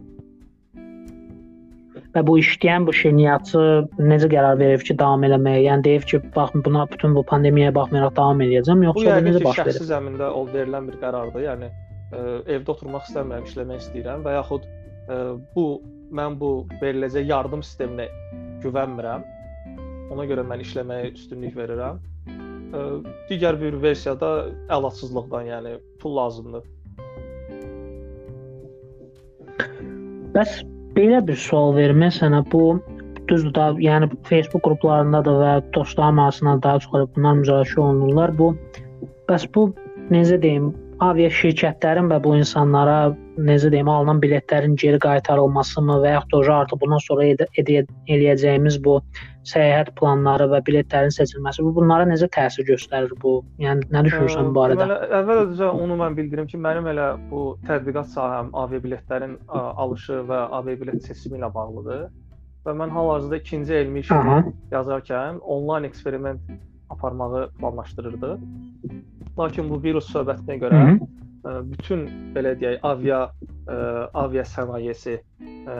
və 2.12 2.22
bu 2.28 2.36
işləyən 2.40 2.86
bu 2.86 2.94
şirniyyatçı 2.96 3.62
necə 4.10 4.28
qərar 4.32 4.58
verib 4.60 4.84
ki, 4.86 4.96
davam 5.00 5.24
eləməyə? 5.26 5.62
Yəni 5.66 5.86
deyib 5.86 6.04
ki, 6.10 6.20
bax 6.36 6.52
buna 6.66 6.84
bütün 6.92 7.16
bu 7.16 7.24
pandemiyaya 7.30 7.74
baxmayaraq 7.78 8.14
davam 8.18 8.42
eləyəcəm, 8.44 8.84
yoxsa 8.88 9.16
bu 9.16 9.26
necə 9.28 9.40
baş 9.46 9.62
verir? 9.62 9.72
Bu 9.72 9.72
şəxsi 9.72 9.88
zəmində 9.88 10.28
o 10.36 10.44
verilən 10.52 10.90
bir 10.90 11.00
qərardır. 11.02 11.46
Yəni 11.46 11.70
ə, 11.70 11.74
e, 12.12 12.36
evdə 12.58 12.74
oturmaq 12.76 13.08
istəmirəm, 13.08 13.48
işləmək 13.48 13.84
istəyirəm 13.86 14.26
və 14.26 14.36
yaxud 14.36 14.68
ə, 14.68 14.72
e, 15.16 15.20
bu 15.56 15.66
mən 16.12 16.36
bu 16.40 16.52
veriləcək 16.82 17.28
yardım 17.32 17.64
sisteminə 17.64 18.08
güvənmirəm. 18.64 19.24
Ona 20.12 20.28
görə 20.28 20.44
mən 20.44 20.60
işləməyə 20.66 21.14
üstünlük 21.14 21.56
verirəm. 21.56 22.02
Digər 23.28 23.58
bir 23.60 23.76
versiyada 23.82 24.30
əlacsızlıqdan, 24.72 25.48
yəni 25.50 25.74
pul 26.00 26.16
lazımdır. 26.16 26.64
Bəs 30.32 30.62
belə 30.96 31.20
bir 31.28 31.36
sual 31.36 31.74
vermək 31.76 32.16
sənə 32.20 32.40
bu 32.52 32.80
düzdür 33.28 33.52
da, 33.54 33.66
yəni 33.80 34.08
Facebook 34.28 34.64
qruplarında 34.64 35.20
da 35.24 35.34
və 35.42 35.52
dostlarım 35.76 36.18
arasında 36.24 36.56
daha 36.62 36.80
çox 36.84 37.10
bunlar 37.16 37.42
müzakirə 37.42 37.84
olunurlar. 37.84 38.32
Bu 38.38 38.54
bəs 39.28 39.44
bu 39.54 39.68
necə 40.10 40.40
deyim, 40.42 40.72
avia 41.00 41.28
şirkətlərin 41.28 42.08
və 42.12 42.22
bu 42.24 42.34
insanlara 42.40 42.96
necə 43.38 43.70
deyim, 43.72 43.88
alınan 43.88 44.20
biletlərin 44.22 44.74
geri 44.80 44.98
qaytarılmasımı 45.02 45.98
və 46.04 46.14
yaxud 46.16 46.46
da 46.46 46.56
artıq 46.56 46.80
bundan 46.80 47.00
sonra 47.04 47.26
ed 47.26 47.44
ed 47.58 47.70
eləyəcəyimiz 48.08 48.78
bu 48.84 48.98
səyahət 49.48 49.92
planları 49.98 50.48
və 50.52 50.60
biletlərin 50.66 51.14
seçilməsi 51.14 51.64
bu 51.66 51.72
bunlara 51.78 52.06
necə 52.08 52.28
təsir 52.36 52.66
göstərir 52.68 53.14
bu? 53.22 53.40
Yəni 53.62 53.88
nə 53.94 54.04
düşünürsən 54.06 54.50
bu 54.50 54.58
barədə? 54.58 54.84
Deməli, 54.84 54.98
əvvəlcə 55.20 55.70
onu 55.84 55.98
mən 56.02 56.18
bildirim 56.18 56.50
ki, 56.50 56.60
mənim 56.66 56.90
elə 56.92 57.08
bu 57.30 57.44
tədqiqat 57.68 58.12
sahəm 58.16 58.52
aviabiletlərin 58.64 59.38
alışı 59.52 60.20
və 60.28 60.42
aviabilet 60.60 61.02
seçimi 61.08 61.40
ilə 61.40 61.52
bağlıdır. 61.54 62.04
Və 62.66 62.76
mən 62.78 62.92
hal-hazırda 62.94 63.40
ikinci 63.42 63.74
elmi 63.74 64.04
işimi 64.04 64.52
yazarkən 64.70 65.40
onlayn 65.40 65.88
eksperiment 65.88 66.52
aparmağı 66.92 67.48
planlaşdırırdıq. 67.58 68.38
Lakin 69.38 69.70
bu 69.70 69.82
virus 69.82 70.10
söhbətinə 70.14 70.58
görə 70.60 70.78
Hı 70.78 70.92
-hı. 70.92 71.11
Bütün 71.44 72.04
belə 72.36 72.52
deyək, 72.58 72.76
avia 72.86 73.24
ə, 73.66 73.76
avia 74.14 74.44
sənayesi 74.46 75.16
ə, 75.18 75.76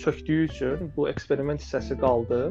çökdüyü 0.00 0.46
üçün 0.48 0.92
bu 0.96 1.04
eksperiment 1.10 1.60
hissəsi 1.60 1.98
qaldı. 2.00 2.46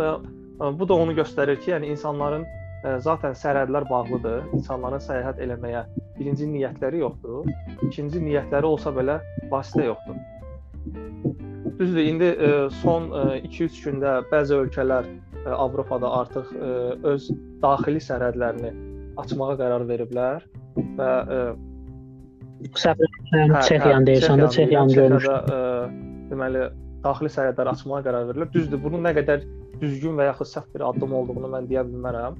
Və 0.00 0.08
ə, 0.10 0.72
bu 0.78 0.88
da 0.90 0.98
onu 0.98 1.14
göstərir 1.14 1.60
ki, 1.62 1.70
yəni 1.70 1.92
insanların 1.94 2.42
ə, 2.82 2.96
zaten 3.06 3.36
sərhədlər 3.38 3.86
bağlıdır. 3.90 4.48
İnsanların 4.58 5.04
səyahət 5.04 5.38
eləməyə 5.46 5.84
birinci 6.18 6.48
niyyətləri 6.50 7.04
yoxdur. 7.04 7.46
İkinci 7.86 8.24
niyyətləri 8.24 8.66
olsa 8.66 8.90
belə 8.96 9.20
vasitə 9.52 9.86
yoxdur. 9.86 10.18
Düzdür, 11.78 12.02
indi 12.02 12.32
ə, 12.32 12.50
son 12.82 13.06
2-3 13.46 13.78
gündə 13.86 14.16
bəzi 14.32 14.58
ölkələr 14.58 15.06
ə, 15.06 15.54
Avropada 15.54 16.10
artıq 16.24 16.50
ə, 16.58 16.72
öz 17.14 17.30
daxili 17.62 18.02
sərhədlərini 18.02 18.74
açmağa 19.22 19.54
qərar 19.60 19.86
veriblər 19.86 20.42
və 20.98 21.10
ə, 21.36 21.40
səhv 22.78 23.02
Çexiyanı 23.66 24.06
deyirsən 24.06 24.42
də 24.42 24.48
Çexiyanı 24.56 24.94
görmüşdüm. 24.94 25.98
Deməli 26.30 26.68
daxili 27.04 27.30
sərhədləri 27.34 27.72
açmağa 27.74 28.02
qərar 28.06 28.28
verilib. 28.28 28.52
Düzdür, 28.54 28.80
bunun 28.82 29.02
nə 29.06 29.14
qədər 29.16 29.46
düzgün 29.80 30.18
və 30.20 30.28
yaxud 30.30 30.50
səhv 30.52 30.68
bir 30.74 30.84
addım 30.90 31.14
olduğunu 31.18 31.50
mən 31.56 31.68
deyə 31.70 31.82
bilmərəm. 31.88 32.38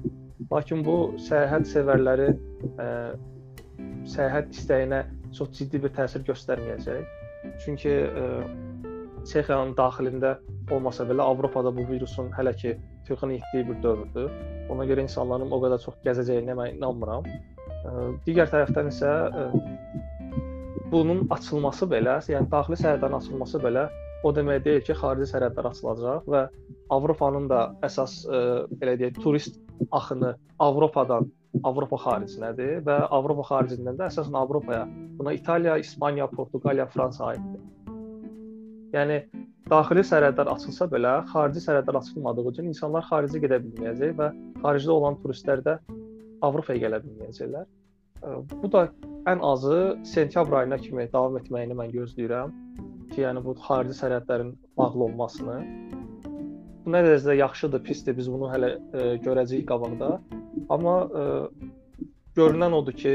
Lakin 0.51 0.83
bu 0.85 0.97
səyahət 1.27 1.67
sevərləri 1.71 2.29
ə, 2.77 2.87
səyahət 4.13 4.53
istəyinə 4.55 5.03
çox 5.35 5.51
ciddi 5.57 5.81
bir 5.83 5.93
təsir 5.97 6.23
göstərməyəcək. 6.29 7.03
Çünki 7.63 7.93
ə, 8.07 8.27
Çexiyanın 9.27 9.75
daxilində 9.77 10.37
olmasa 10.71 11.05
belə 11.07 11.23
Avropada 11.23 11.71
bu 11.75 11.85
virusun 11.87 12.31
hələ 12.37 12.55
ki 12.59 12.75
texnik 13.07 13.43
etdiyi 13.43 13.67
bir 13.69 13.83
dövrdür. 13.83 14.31
Ona 14.71 14.87
görə 14.87 15.05
insanların 15.07 15.51
o 15.51 15.59
qədər 15.63 15.79
çox 15.83 15.99
gəzəcəyinə 16.05 16.55
mən 16.59 16.77
inanmıram. 16.77 17.27
Digər 18.27 18.47
tərəfdən 18.51 18.89
isə 18.91 19.11
bunun 20.93 21.25
açılması 21.33 21.87
belə, 21.91 22.19
yəni 22.31 22.47
daxili 22.51 22.79
sərhədlərin 22.79 23.17
açılması 23.19 23.59
belə 23.63 23.87
o 24.23 24.31
demək 24.31 24.61
deyil 24.63 24.83
ki, 24.87 24.95
xarici 24.95 25.33
sərhədlər 25.33 25.67
açılacaq 25.71 26.27
və 26.31 26.43
Avropanın 26.95 27.49
da 27.51 27.63
əsas 27.83 28.21
belə 28.79 28.95
deyək, 29.01 29.19
turist 29.23 29.59
axını 29.91 30.35
Avropadan 30.63 31.27
Avropa 31.67 31.99
xaricinədir 32.01 32.81
və 32.87 32.95
Avropa 33.13 33.43
xaricindən 33.49 33.99
də 33.99 34.07
əsasən 34.09 34.37
Avropaya, 34.39 34.87
buna 35.19 35.35
İtaliya, 35.37 35.77
İspaniya, 35.77 36.27
Portuqaliya, 36.31 36.87
Fransa 36.95 37.27
aiddir. 37.33 37.59
Yəni 38.95 39.19
daxili 39.69 40.05
sərhədlər 40.07 40.49
açılsa 40.55 40.87
belə, 40.89 41.19
xarici 41.29 41.61
sərhədlər 41.65 41.99
açılmadığı 41.99 42.47
üçün 42.53 42.71
insanlar 42.71 43.05
xaricə 43.09 43.43
gedə 43.43 43.59
bilməyəcək 43.65 44.15
və 44.17 44.31
xaricdə 44.63 44.95
olan 44.95 45.19
turistlər 45.21 45.61
də 45.67 45.77
Avropaya 46.43 46.81
gələ 46.85 46.99
bilməyəcəklər. 47.05 47.65
Bu 48.61 48.71
da 48.71 48.87
ən 49.31 49.41
azı 49.43 49.79
sentyabr 50.07 50.59
ayına 50.61 50.77
kimi 50.85 51.07
davam 51.13 51.37
etməyini 51.39 51.75
mən 51.79 51.91
gözləyirəm 51.95 52.53
ki, 53.11 53.21
yəni 53.23 53.43
bu 53.45 53.55
xarici 53.65 53.97
sərhədlərin 53.99 54.53
bağlı 54.79 55.03
olmasını. 55.07 55.57
Bu 56.83 56.93
nə 56.93 57.03
dərəcədə 57.05 57.35
yaxşıdır, 57.39 57.83
pisdir, 57.87 58.15
biz 58.17 58.29
bunu 58.31 58.49
hələ 58.51 58.73
e, 58.75 59.03
görəcəyik 59.25 59.67
qabaqda. 59.69 60.09
Amma 60.75 60.95
e, 61.21 61.25
görünən 62.39 62.75
odur 62.79 62.95
ki, 63.03 63.13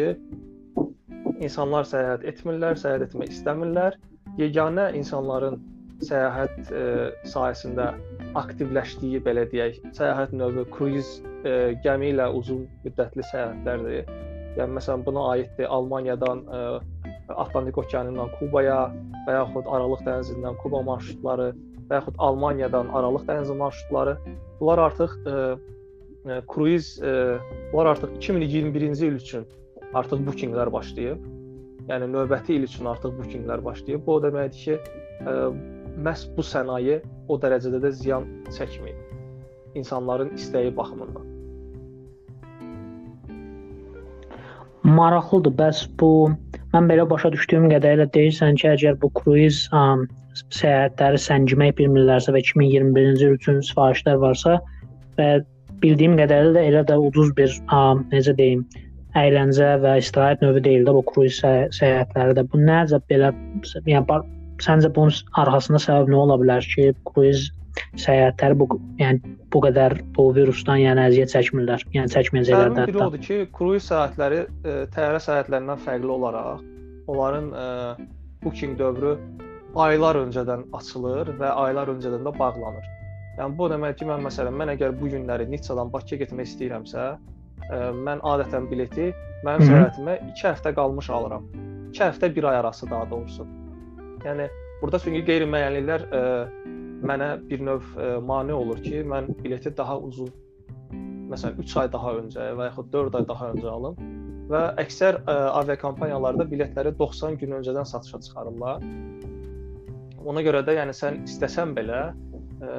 insanlar 1.44 1.88
səyahət 1.88 2.24
etmirlər, 2.32 2.78
səyahət 2.80 3.08
etmək 3.10 3.34
istəmirlər. 3.36 3.98
Yeganə 4.40 4.90
insanların 4.96 5.58
səyahət 6.04 6.72
e, 6.72 6.84
sahəsində 7.28 7.92
aktivləşdiyi 8.36 9.20
belə 9.24 9.46
deyək, 9.50 9.78
səyahət 9.96 10.34
növü 10.36 10.64
kruiz 10.74 11.18
e, 11.44 11.74
gəmi 11.84 12.12
ilə 12.12 12.28
uzun 12.36 12.66
müddətli 12.84 13.24
səyahətlərdir. 13.30 14.10
Yəni 14.58 14.76
məsələn 14.76 15.04
buna 15.06 15.24
aiddir 15.34 15.70
Almaniyadan 15.70 16.44
e, 16.44 16.62
Atlantik 17.28 17.78
okeanından 17.78 18.32
Kubaya 18.38 18.78
və 19.26 19.36
yaxud 19.36 19.68
Aralıq 19.68 20.04
dənizindən 20.06 20.56
Kuba 20.62 20.82
marşrutları 20.86 21.50
və 21.88 22.00
yaxud 22.00 22.18
Almaniyadan 22.18 22.88
Aralıq 22.88 23.26
dənizi 23.28 23.56
marşrutları. 23.56 24.16
Bunlar 24.60 24.78
artıq 24.88 25.16
e, 25.26 25.34
e, 26.30 26.40
kruiz 26.48 27.02
e, 27.02 27.38
bunlar 27.72 27.86
artıq 27.86 28.14
2021-ci 28.18 29.06
il 29.06 29.18
üçün 29.20 29.46
artıq 29.94 30.24
bookinqlər 30.26 30.72
başlayıb. 30.72 31.26
Yəni 31.88 32.08
növbəti 32.12 32.56
il 32.58 32.66
üçün 32.68 32.88
artıq 32.90 33.14
bookinqlər 33.20 33.64
başlayıb. 33.64 34.06
Bu 34.06 34.18
o 34.18 34.22
deməkdir 34.22 34.64
ki, 34.64 34.78
e, 35.20 35.36
məhz 36.06 36.28
bu 36.36 36.44
sənaye 36.46 37.00
o 37.28 37.38
dərəcədə 37.42 37.82
də 37.84 37.92
ziyan 38.00 38.26
çəkməyib 38.54 39.08
insanların 39.78 40.30
istəyi 40.36 40.76
baxımından. 40.76 41.26
Maraqlıdır. 44.82 45.52
Bəs 45.58 45.82
bu 46.00 46.10
mən 46.72 46.88
belə 46.90 47.04
başa 47.10 47.30
düşdüyüm 47.34 47.68
qədərilə 47.72 48.08
deyirsən 48.14 48.56
ki, 48.60 48.68
əgər 48.72 48.98
bu 49.02 49.10
kruiz 49.20 49.60
um, 49.76 50.06
səyahətləri 50.54 51.20
səngimək 51.26 51.76
bilmirlərsə 51.80 52.34
və 52.34 52.42
2021-ci 52.46 53.28
il 53.28 53.36
üçün 53.36 53.62
sifarişlər 53.68 54.20
varsa 54.24 54.58
və 55.18 55.28
bildiyim 55.82 56.16
qədərilə 56.20 56.54
də 56.56 56.66
elə 56.70 56.84
də 56.88 56.98
ucuz 57.08 57.34
bir 57.36 57.52
um, 57.74 58.04
necə 58.14 58.34
deyim, 58.38 58.64
əyləncə 59.18 59.74
və 59.84 59.98
istirahət 60.02 60.42
növü 60.46 60.64
deyil 60.64 60.88
də 60.88 60.96
bu 60.96 61.04
kruiz 61.12 61.42
səyahətləri 61.42 62.38
də. 62.38 62.48
Bu 62.52 62.62
necə 62.64 63.02
belə 63.10 63.32
yəni 63.84 64.06
Səncə 64.64 64.90
bunun 64.94 65.14
arxasında 65.38 65.80
səbəb 65.84 66.10
nə 66.12 66.18
ola 66.18 66.36
bilər 66.40 66.66
ki, 66.66 66.90
kruiz 67.08 67.48
səyahətləri 68.02 68.58
bu 68.58 68.66
yəni 68.98 69.36
bu 69.52 69.62
qədər 69.62 69.94
bu 70.16 70.28
virusdan 70.36 70.80
yəni 70.82 71.04
əziyyət 71.08 71.34
çəkmirlər, 71.36 71.84
yəni 71.94 72.12
çəkməyəcəklər 72.14 72.74
də. 72.74 72.86
Biri 72.90 73.02
odur 73.04 73.22
ki, 73.22 73.38
kruiz 73.54 73.86
səyahətləri 73.88 74.40
e, 74.42 74.76
təyyarə 74.94 75.20
səyahətlərindən 75.24 75.84
fərqli 75.86 76.14
olaraq 76.16 76.64
onların 77.08 77.50
e, 77.54 78.08
booking 78.42 78.74
dövrü 78.78 79.14
aylar 79.78 80.18
öncədən 80.24 80.66
açılır 80.76 81.32
və 81.38 81.52
aylar 81.64 81.92
öncədən 81.94 82.26
də 82.26 82.34
bağlanır. 82.38 82.90
Yəni 83.38 83.54
bu 83.58 83.68
deməkdir 83.70 84.02
ki, 84.02 84.10
mən 84.10 84.24
məsələn 84.26 84.56
mən 84.58 84.74
əgər 84.74 84.96
bu 84.98 85.10
günləri 85.12 85.46
Nitsadan 85.50 85.92
Bakıya 85.92 86.24
getmək 86.24 86.48
istəyirəmsə, 86.50 87.04
ə, 87.68 87.80
mən 87.94 88.22
adətən 88.26 88.66
bileti 88.70 89.12
mənim 89.46 89.68
səyahətimə 89.68 90.16
2 90.32 90.48
həftə 90.48 90.74
qalmış 90.74 91.10
alıram. 91.14 91.46
2 91.92 92.02
həftə 92.02 92.32
1 92.34 92.50
ay 92.50 92.60
arası 92.64 92.90
daha 92.90 93.10
doğrusu. 93.10 93.46
Yəni 94.28 94.48
burada 94.82 95.00
çünki 95.02 95.24
qeyri-müəyyənliklər 95.28 96.04
ə, 96.12 96.22
mənə 97.08 97.30
bir 97.48 97.64
növ 97.64 97.88
ə, 97.96 98.10
mane 98.24 98.54
olur 98.54 98.80
ki, 98.84 99.02
mən 99.08 99.32
bileti 99.42 99.72
daha 99.78 99.98
uzun 99.98 100.30
məsələn 101.32 101.58
3 101.64 101.76
ay 101.82 101.90
daha 101.92 102.14
öncə 102.22 102.48
və 102.58 102.70
yaxud 102.70 102.90
4 102.94 103.18
ay 103.20 103.26
daha 103.28 103.50
öncə 103.54 103.68
alım 103.72 103.98
və 104.52 104.62
əksər 104.84 105.20
ə, 105.24 105.36
aviakompaniyalarda 105.60 106.46
biletləri 106.48 106.94
90 107.00 107.36
gün 107.40 107.58
öncədən 107.58 107.88
satışa 107.88 108.20
çıxarırlar. 108.26 108.84
Ona 110.28 110.44
görə 110.44 110.62
də 110.64 110.78
yəni 110.78 110.94
sən 110.96 111.22
istəsən 111.28 111.74
belə 111.76 112.08
ə, 112.08 112.78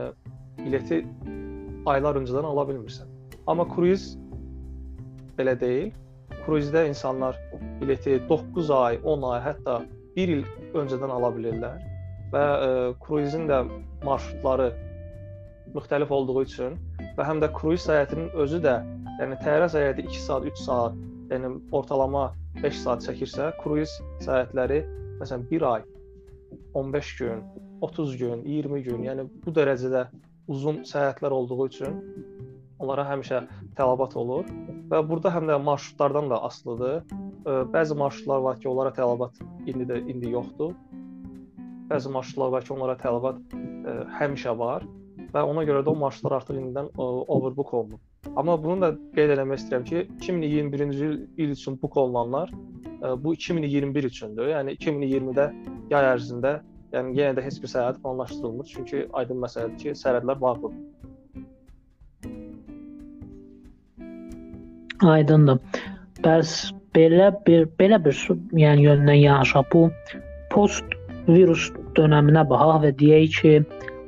bileti 0.64 1.04
aylar 1.90 2.18
öncədən 2.20 2.48
ala 2.50 2.66
bilmirsən. 2.70 3.10
Amma 3.50 3.68
kruiz 3.70 4.12
belə 5.38 5.56
deyil. 5.60 5.94
Kruizdə 6.46 6.86
insanlar 6.90 7.38
bileti 7.82 8.18
9 8.30 8.70
ay, 8.74 9.00
10 9.06 9.26
ay, 9.30 9.40
hətta 9.46 9.80
1 10.20 10.36
il 10.36 10.44
öncədən 10.76 11.12
ala 11.16 11.32
bilirlər 11.36 11.80
və 12.34 12.44
ə, 12.44 12.70
kruizin 13.04 13.48
də 13.50 13.62
marşrutları 14.06 14.70
müxtəlif 15.76 16.12
olduğu 16.18 16.44
üçün 16.44 16.78
və 17.18 17.28
həm 17.28 17.42
də 17.44 17.52
kruiz 17.56 17.86
səyahətinin 17.86 18.34
özü 18.44 18.60
də, 18.66 18.76
yəni 19.22 19.38
təyyarə 19.44 19.70
səyahəti 19.74 20.06
2 20.10 20.24
saat, 20.26 20.48
3 20.52 20.64
saat, 20.66 21.00
yəni 21.32 21.52
ortalama 21.76 22.30
5 22.64 22.82
saat 22.84 23.06
çəkirsə, 23.06 23.52
kruiz 23.62 23.94
səyahətləri 24.26 24.82
məsələn 25.22 25.46
1 25.52 25.68
ay, 25.74 25.86
15 26.74 27.14
gün, 27.20 27.44
30 27.82 28.18
gün, 28.22 28.44
20 28.46 28.84
gün, 28.88 29.06
yəni 29.08 29.28
bu 29.46 29.54
dərəcədə 29.56 30.08
uzun 30.50 30.84
səyahətlər 30.90 31.36
olduğu 31.40 31.68
üçün 31.68 32.00
onlara 32.80 33.06
həmişə 33.10 33.42
tələbat 33.78 34.16
olur 34.20 34.48
və 34.92 35.02
burada 35.08 35.32
həm 35.36 35.50
də 35.50 35.58
marşrutlardan 35.64 36.30
da 36.32 36.44
asılıdır. 36.50 37.02
Bəzi 37.74 37.98
marşrutlar 37.98 38.40
var 38.46 38.60
ki, 38.60 38.70
onlara 38.70 38.94
tələbat 38.96 39.42
indi 39.68 39.88
də 39.90 40.00
indi 40.12 40.32
yoxdur. 40.36 40.74
Bəzi 41.92 42.12
marşrutlar 42.14 42.54
var 42.56 42.66
ki, 42.66 42.74
onlara 42.74 42.96
tələbat 43.00 43.40
ə, 43.54 43.96
həmişə 44.20 44.56
var 44.58 44.86
və 45.34 45.44
ona 45.46 45.64
görə 45.68 45.84
də 45.86 45.92
o 45.92 45.96
marşrutlar 46.00 46.40
artıq 46.40 46.60
indidən 46.60 46.90
overbook 46.98 47.74
olunub. 47.74 48.02
Amma 48.36 48.58
bunu 48.64 48.82
da 48.82 48.90
qeyd 49.16 49.36
etmək 49.36 49.64
istəyirəm 49.64 49.86
ki, 49.90 50.04
2021-ci 50.22 51.06
il, 51.06 51.20
il 51.38 51.56
üçün 51.56 51.78
book 51.82 51.98
olunanlar 51.98 52.52
ə, 52.52 53.16
bu 53.24 53.34
2021 53.36 54.10
üçündür. 54.12 54.52
Yəni 54.56 54.76
2020-də 54.78 55.50
yay 55.94 56.12
ərzində 56.14 56.60
yəni 56.94 57.18
yenə 57.18 57.38
də 57.38 57.46
heç 57.46 57.60
bir 57.64 57.72
səyahət 57.72 58.02
planlaşdırılmır, 58.04 58.72
çünki 58.74 59.06
aydın 59.14 59.44
məsələdir 59.46 59.78
ki, 59.84 59.98
sərhədlər 59.98 60.42
bağlıdır. 60.42 60.78
Aydındır. 65.06 65.60
Bəs 66.24 66.74
belə 66.96 67.30
bir 67.48 67.68
belə 67.80 68.00
bir 68.06 68.18
yəni 68.60 68.88
yöndən 68.88 69.20
yanaşaq 69.22 69.70
bu 69.74 69.86
post 70.52 70.98
virus 71.28 71.70
dövrünə 71.96 72.44
baxaq 72.50 72.84
və 72.86 72.92
deyək 73.02 73.40
ki, 73.42 73.54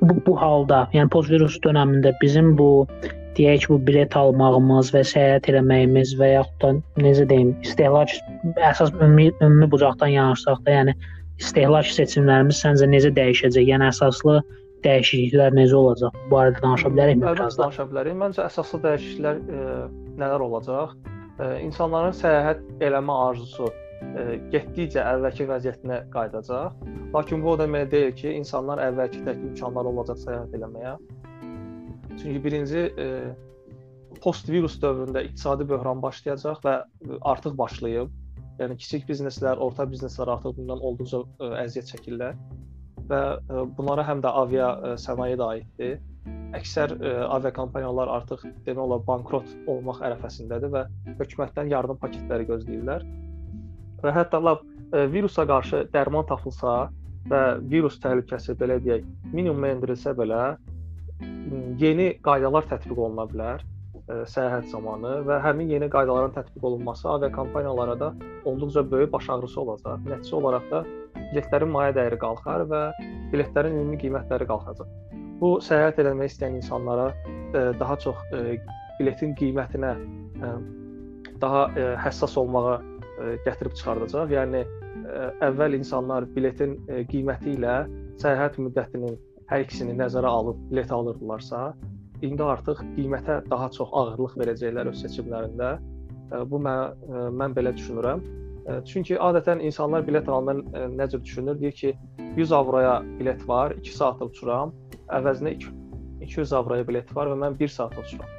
bu 0.01 0.17
bu 0.25 0.35
halda, 0.41 0.87
yəni 0.95 1.11
post 1.13 1.31
virus 1.31 1.57
dövründə 1.63 2.13
bizim 2.21 2.55
bu 2.57 2.87
deyək 3.37 3.69
bu 3.71 3.79
bilet 3.87 4.15
almağımız 4.17 4.91
və 4.95 5.03
səyahət 5.13 5.51
etməyimiz 5.53 6.15
və 6.19 6.33
yaxud 6.33 6.63
da 6.63 7.03
necə 7.05 7.27
deyim, 7.29 7.53
istehlak 7.63 8.11
əsas 8.71 8.91
ümumi 8.97 9.29
ümumi 9.39 9.71
bucaqdan 9.71 10.11
yanaşsaq 10.17 10.65
da, 10.65 10.79
yəni 10.79 10.97
istehlak 11.39 11.87
seçimlərimiz 11.87 12.59
səncə 12.65 12.89
necə 12.91 13.13
dəyişəcək? 13.15 13.69
Yəni 13.71 13.87
əsaslı 13.93 14.41
dəyişikliklər 14.85 15.55
necə 15.57 15.77
olacaq? 15.77 16.17
Bu 16.25 16.35
barədə 16.35 16.61
danışa 16.63 16.91
bilərikmi 16.93 17.25
biraz 17.25 17.57
da? 17.57 17.67
Danışa 17.67 17.85
bilərik. 17.91 18.17
Məncə 18.21 18.45
əsaslı 18.47 18.79
dəyişikliklər 18.85 19.39
e, 19.41 19.65
nələr 20.21 20.45
olacaq? 20.47 20.95
E, 21.39 21.49
insanların 21.65 22.15
səyahət 22.17 22.63
eləmə 22.87 23.17
arzusu 23.27 23.69
e, 23.69 24.39
getdikcə 24.53 25.03
əvvəlki 25.13 25.47
vəziyyətinə 25.51 25.99
qayıdacaq. 26.15 26.87
Lakin 27.15 27.43
bu 27.43 27.53
o 27.53 27.57
demək 27.61 27.89
deyil 27.93 28.15
ki, 28.21 28.33
insanlar 28.39 28.81
əvvəlki 28.87 29.23
tək 29.27 29.45
imkanları 29.51 29.93
olacaq 29.93 30.21
səyahət 30.25 30.57
eləməyə. 30.59 30.95
Çünki 32.21 32.39
birinci 32.43 32.87
e, 32.99 33.09
post-virus 34.23 34.79
dövründə 34.81 35.25
iqtisadi 35.29 35.67
böhran 35.69 36.01
başlayacaq 36.03 36.65
və 36.65 36.79
artıq 37.33 37.57
başlayıb. 37.57 38.11
Yəni 38.61 38.75
kiçik 38.77 39.07
bizneslər, 39.09 39.57
orta 39.63 39.87
bizneslər 39.89 40.29
artıq 40.35 40.57
bundan 40.59 40.83
olduqca 40.85 41.23
ə, 41.41 41.53
əziyyət 41.63 41.95
çəkirlər 41.95 42.35
və 43.11 43.21
ə, 43.37 43.65
bunlara 43.77 44.05
həm 44.07 44.23
də 44.23 44.31
avia 44.43 44.71
ə, 44.71 44.95
sənaye 45.01 45.37
də 45.39 45.49
aiddir. 45.55 45.99
Əksər 46.57 46.95
ə, 46.97 47.13
aviakompaniyalar 47.37 48.11
artıq 48.17 48.47
demək 48.65 48.81
olar 48.85 49.03
bankrot 49.07 49.51
olmaq 49.71 50.01
ərəfəsindədir 50.09 50.73
və 50.73 50.85
hökumətdən 51.19 51.71
yardım 51.71 51.99
paketləri 52.01 52.47
gözləyirlər. 52.49 53.05
Və 54.01 54.15
hətta 54.15 54.41
lap 54.41 54.65
virusa 54.91 55.45
qarşı 55.47 55.85
dərman 55.93 56.25
tapılsa 56.27 56.89
və 57.29 57.41
virus 57.69 57.99
təhlükəsi 58.01 58.55
belə 58.59 58.79
deyək, 58.83 59.05
minimuma 59.33 59.69
endirilsə 59.75 60.13
belə 60.17 60.41
yeni 61.81 62.07
qaydalar 62.25 62.67
tətbiq 62.69 62.97
oluna 62.97 63.27
bilər 63.29 63.61
e, 63.61 64.23
səyahət 64.33 64.71
zamanı 64.71 65.19
və 65.27 65.37
həmin 65.43 65.69
yeni 65.75 65.89
qaydaların 65.93 66.33
tətbiq 66.37 66.65
olunması 66.71 67.09
aviakompaniyalara 67.09 67.99
da 67.99 68.13
olduqca 68.45 68.83
böyük 68.91 69.11
baş 69.13 69.29
ağrısı 69.35 69.61
olacaq. 69.61 70.01
Nəticə 70.09 70.35
olaraq 70.39 70.69
da 70.71 70.83
biletlərin 71.31 71.71
mayə 71.73 71.95
dəyəri 71.97 72.19
qalxar 72.21 72.65
və 72.71 72.83
biletlərin 73.31 73.79
ümumi 73.79 73.99
qiymətləri 74.03 74.47
qalxacaq. 74.49 74.91
Bu 75.41 75.55
səyahət 75.63 76.03
etmək 76.03 76.33
istəyən 76.33 76.59
insanlara 76.59 77.09
e, 77.09 77.71
daha 77.79 77.97
çox 78.03 78.19
e, 78.37 78.59
biletin 78.99 79.33
qiymətinə 79.39 79.95
ə, 79.95 80.53
daha 81.41 81.63
həssas 82.03 82.35
olmağa 82.37 82.75
gətirib 83.47 83.73
çıxardacaq. 83.77 84.29
Yəni 84.35 84.61
əvvəl 85.47 85.77
insanlar 85.77 86.27
biletin 86.35 86.75
qiyməti 87.09 87.55
ilə 87.55 87.81
səyahət 88.21 88.59
müddətinin 88.61 89.17
hər 89.51 89.65
ikisini 89.65 89.95
nəzərə 89.97 90.29
alıb 90.29 90.59
bilet 90.69 90.91
alırdılarsa, 90.95 91.71
indi 92.25 92.45
artıq 92.45 92.83
qiymətə 92.95 93.41
daha 93.51 93.69
çox 93.75 93.89
ağırlıq 94.01 94.37
verəcəklər 94.41 94.91
öz 94.91 95.01
seçimlərində. 95.03 95.71
Bu 96.51 96.61
mən 96.63 97.33
mən 97.39 97.57
belə 97.57 97.73
düşünürəm. 97.75 98.21
Çünki 98.85 99.17
adətən 99.17 99.61
insanlar 99.65 100.03
bilet 100.07 100.27
alanda 100.29 100.53
necə 100.93 101.21
düşünür? 101.23 101.59
Deyir 101.61 101.71
ki, 101.71 101.93
100 102.37 102.51
avroya 102.51 103.01
bilet 103.19 103.47
var, 103.47 103.73
2 103.81 103.95
saat 103.95 104.21
uçuram. 104.21 104.73
Əvəzinə 105.09 105.55
200 106.21 106.53
avroya 106.53 106.85
bilet 106.87 107.15
var 107.15 107.31
və 107.31 107.39
mən 107.41 107.57
1 107.59 107.73
saat 107.73 107.97
uçuram. 107.97 108.29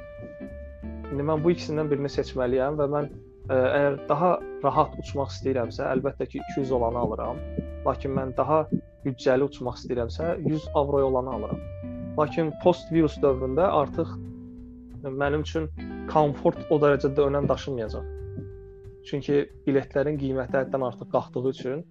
İndi 1.11 1.27
mən 1.27 1.43
bu 1.43 1.51
ikisindən 1.53 1.91
birini 1.91 2.09
seçməliyəm 2.09 2.79
və 2.79 2.87
mən 2.95 3.11
ə, 3.11 3.57
əgər 3.57 3.99
daha 4.09 4.31
rahat 4.63 4.95
uçmaq 5.03 5.33
istəyirəmsə, 5.35 5.83
əlbəttə 5.91 6.29
ki, 6.31 6.41
200 6.55 6.71
olanı 6.79 7.03
alıram. 7.03 7.43
Lakin 7.85 8.15
mən 8.15 8.33
daha 8.39 8.63
büdcəli 9.03 9.49
uçmaq 9.49 9.77
istəyirəmsə, 9.81 10.37
100 10.47 10.69
avroya 10.79 11.11
olanı 11.11 11.35
alıram. 11.37 11.63
Lakin 12.17 12.53
post-virus 12.63 13.19
dövründə 13.21 13.67
artıq 13.83 14.15
mənim 15.03 15.43
üçün 15.43 15.69
komfort 16.11 16.59
o 16.71 16.79
dərəcədə 16.79 17.27
önəm 17.27 17.49
daşımayacaq. 17.51 18.12
Çünki 19.03 19.41
biletlərin 19.65 20.17
qiyməti 20.19 20.55
həddən 20.61 20.85
artıq 20.87 21.09
qalxdığı 21.11 21.49
üçün 21.49 21.81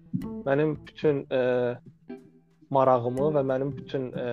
mənim 0.47 0.75
bütün 0.87 1.21
e, 1.29 1.41
marağımı 2.73 3.29
və 3.37 3.43
mənim 3.51 3.73
bütün 3.77 4.09
e, 4.17 4.25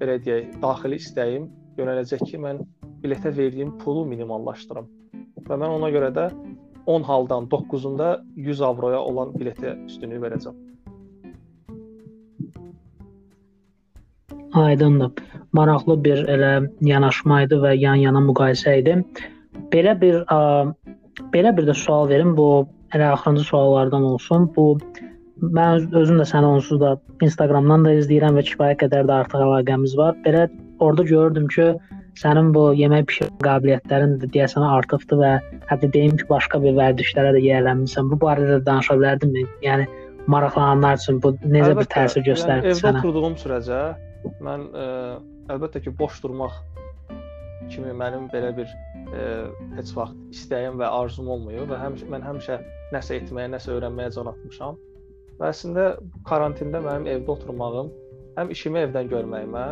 belə 0.00 0.18
deyək, 0.24 0.56
daxili 0.62 0.98
istəyim 1.02 1.48
yönələcək 1.78 2.24
ki, 2.30 2.40
mən 2.42 2.62
biletə 3.04 3.30
verdiyim 3.36 3.76
pulu 3.82 4.04
minimallaşdırım. 4.10 4.88
Və 5.46 5.58
mən 5.62 5.76
ona 5.78 5.90
görə 5.94 6.10
də 6.16 6.30
10 6.86 7.02
haldan 7.02 7.46
9-unda 7.52 8.08
100 8.36 8.62
avroya 8.62 9.00
olan 9.00 9.34
biletə 9.38 9.76
üstünlük 9.86 10.22
verəcəm. 10.22 10.58
Aydındır. 14.56 15.12
Maraqlı 15.52 16.04
bir 16.04 16.22
elə 16.32 16.52
yanaşma 16.80 17.42
idi 17.44 17.58
və 17.60 17.74
yan-yana 17.76 18.22
müqayisə 18.24 18.78
idi. 18.80 18.94
Belə 19.72 19.94
bir 20.00 20.22
ə, 20.32 20.38
belə 21.34 21.52
bir 21.56 21.68
də 21.68 21.74
sual 21.74 22.08
verim. 22.08 22.36
Bu 22.36 22.66
elə 22.94 23.10
axırıncı 23.12 23.44
suallardan 23.50 24.02
olsun. 24.12 24.48
Bu 24.56 24.78
mən 25.42 25.92
özüm 26.00 26.22
də 26.22 26.28
səni 26.28 26.48
onsuz 26.58 26.80
da 26.80 26.96
Instagramdan 27.24 27.84
da 27.84 27.92
izləyirəm 27.98 28.38
və 28.38 28.46
kifayət 28.50 28.82
qədər 28.84 29.06
də 29.10 29.20
artıq 29.20 29.44
əlaqəmiz 29.48 29.96
var. 29.98 30.16
Belə 30.24 30.46
orada 30.78 31.04
gördüm 31.10 31.46
ki, 31.52 31.68
sənin 32.20 32.52
bu 32.54 32.70
yemək 32.78 33.06
bişirmə 33.10 33.44
qabiliyyətlərin 33.44 34.16
də 34.22 34.30
deyəsən 34.32 34.64
artıbdı 34.64 35.20
və 35.20 35.34
hətta 35.70 35.92
deyim 35.92 36.16
ki, 36.16 36.28
başqa 36.32 36.62
bir 36.64 36.76
vərdişlərə 36.80 37.36
də 37.36 37.44
yiyələnmisən. 37.44 38.10
Bu 38.12 38.20
barədə 38.24 38.56
də 38.56 38.66
danışa 38.70 38.96
bilərdinmi? 38.96 39.44
Yəni 39.66 39.88
maraqlananlar 40.32 40.96
üçün 41.02 41.20
bu 41.22 41.36
necə 41.44 41.72
Əlbəttə, 41.72 41.82
bir 41.82 41.92
təsir 41.96 42.26
göstərdi 42.30 42.72
yəni, 42.72 42.80
sənə? 42.80 42.96
Evdə 42.96 43.04
oturduğum 43.04 43.38
sürəcə 43.42 43.82
Mən 44.42 44.66
ə, 44.74 44.84
e, 44.84 45.44
əlbəttə 45.54 45.82
ki, 45.84 45.92
boş 45.98 46.18
durmaq 46.24 46.56
kimi 47.72 47.92
mənim 47.96 48.28
belə 48.32 48.52
bir 48.56 48.70
e, 49.14 49.26
heç 49.76 49.92
vaxt 49.96 50.16
istəyim 50.34 50.78
və 50.80 50.88
arzum 51.00 51.28
olmayıb 51.34 51.70
və 51.72 51.78
həmişə 51.80 52.10
mən 52.12 52.24
həmişə 52.26 52.58
nəsə 52.94 53.20
etməyə, 53.20 53.50
nəsə 53.54 53.74
öyrənməyə 53.76 54.12
can 54.16 54.30
atmışam. 54.32 54.78
Və 55.40 55.50
əslində 55.52 55.86
bu 56.00 56.22
karantində 56.28 56.80
mənim 56.84 57.08
evdə 57.16 57.34
oturmağım 57.36 57.90
həm 58.36 58.52
işimi 58.52 58.82
evdən 58.86 59.10
görməyimə, 59.12 59.66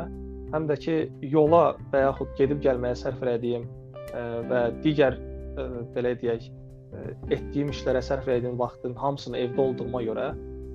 həm 0.55 0.69
də 0.71 0.77
ki, 0.85 0.97
yola 1.35 1.65
və 1.93 2.05
yaxud 2.07 2.35
gedib 2.39 2.61
gəlməyə 2.65 2.99
sərf 3.01 3.23
elədiyim 3.25 3.65
e, 3.65 4.25
və 4.51 4.67
digər 4.85 5.17
ə, 5.17 5.67
belə 5.97 6.15
deyək, 6.21 6.47
ə, 6.49 7.07
etdiyim 7.37 7.73
işlərə 7.75 8.03
sərf 8.05 8.29
etdiyim 8.29 8.59
vaxtın 8.61 8.97
hamısını 9.01 9.41
evdə 9.47 9.67
olduğuma 9.69 10.05
görə 10.07 10.29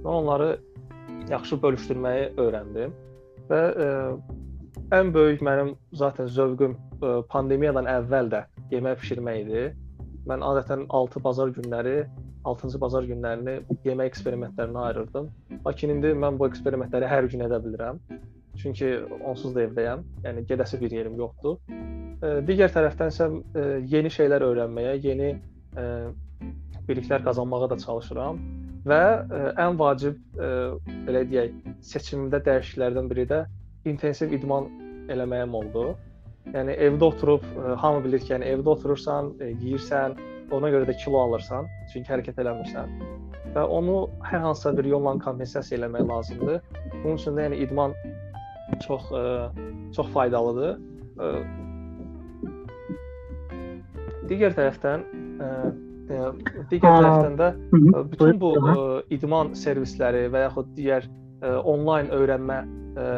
mən 0.03 0.12
onları 0.13 0.51
yaxşı 1.29 1.60
bölüşdürməyi 1.63 2.29
öyrəndim 2.41 2.93
və 3.49 3.62
ə, 3.86 3.89
ən 4.99 5.13
böyük 5.13 5.41
mənim 5.45 5.75
zaten 5.93 6.27
zövqüm 6.27 6.77
pandemiyadan 7.33 7.89
əvvəl 7.89 8.31
də 8.33 8.45
yemək 8.71 8.99
bişirmək 9.03 9.43
idi. 9.45 9.67
Mən 10.29 10.43
adətən 10.45 10.85
6 10.89 11.23
bazar 11.23 11.53
günləri 11.55 12.03
6-cı 12.47 12.79
bazar 12.81 13.03
günlərini 13.03 13.59
yemək 13.85 14.13
eksperimentlərinə 14.13 14.83
ayırırdım. 14.88 15.29
Lakin 15.65 15.95
indi 15.95 16.13
mən 16.15 16.39
bu 16.39 16.47
eksperimentləri 16.47 17.07
hər 17.09 17.27
gün 17.31 17.43
edə 17.47 17.59
bilirəm. 17.63 17.99
Çünki 18.59 18.91
onsuz 19.27 19.55
da 19.55 19.65
evdəyəm. 19.67 20.03
Yəni 20.23 20.45
gedəsi 20.47 20.79
bir 20.81 20.91
yerim 20.95 21.17
yoxdur. 21.19 21.59
Digər 22.47 22.71
tərəfdən 22.75 23.12
isə 23.13 23.27
yeni 23.91 24.12
şeylər 24.12 24.43
öyrənməyə, 24.47 24.95
yeni 25.03 25.29
biliklər 26.88 27.23
qazanmağa 27.27 27.69
da 27.71 27.77
çalışıram 27.79 28.39
və 28.89 29.03
ən 29.59 29.77
vacib 29.79 30.17
belə 30.39 31.25
deyək, 31.29 31.55
seçimimdə 31.91 32.41
dəyişikliklərdən 32.47 33.09
biri 33.12 33.27
də 33.29 33.43
intensiv 33.88 34.31
idman 34.35 34.71
eləməyim 35.12 35.55
oldu. 35.59 35.93
Yəni 36.55 36.75
evdə 36.88 37.12
oturub 37.12 37.45
hamı 37.81 38.03
bilir 38.05 38.23
ki, 38.23 38.33
yəni 38.33 38.51
evdə 38.55 38.73
oturursan, 38.73 39.33
yeyirsən, 39.39 40.17
ona 40.55 40.71
görə 40.73 40.88
də 40.89 40.97
kilo 41.03 41.19
alırsan, 41.21 41.67
çünki 41.93 42.09
hərəkət 42.09 42.41
eləmirsən 42.41 42.95
və 43.55 43.63
onu 43.65 44.03
hər 44.29 44.43
hansısa 44.43 44.73
bir 44.77 44.88
yolla 44.89 45.15
kompensasiya 45.23 45.79
eləmək 45.79 46.07
lazımdır. 46.09 46.62
Bunun 47.03 47.15
üçün 47.17 47.38
də 47.38 47.47
yəni 47.47 47.62
idman 47.65 47.95
çox 48.85 49.09
ə, 49.15 49.23
çox 49.95 50.12
faydalıdır. 50.13 50.77
Ə, 51.19 51.31
digər 54.29 54.53
tərəfdən 54.57 55.05
ə, 55.41 55.49
digər 56.69 56.99
tərəfdən 56.99 57.39
də 57.39 57.49
ə, 57.55 58.03
bütün 58.12 58.41
bu 58.41 58.53
ə, 58.59 58.77
idman 59.15 59.55
servisləri 59.57 60.27
və 60.33 60.45
yaxud 60.47 60.73
digər 60.77 61.09
ə, 61.09 61.57
onlayn 61.63 62.12
öyrənmə 62.13 62.62
ə, 62.62 63.12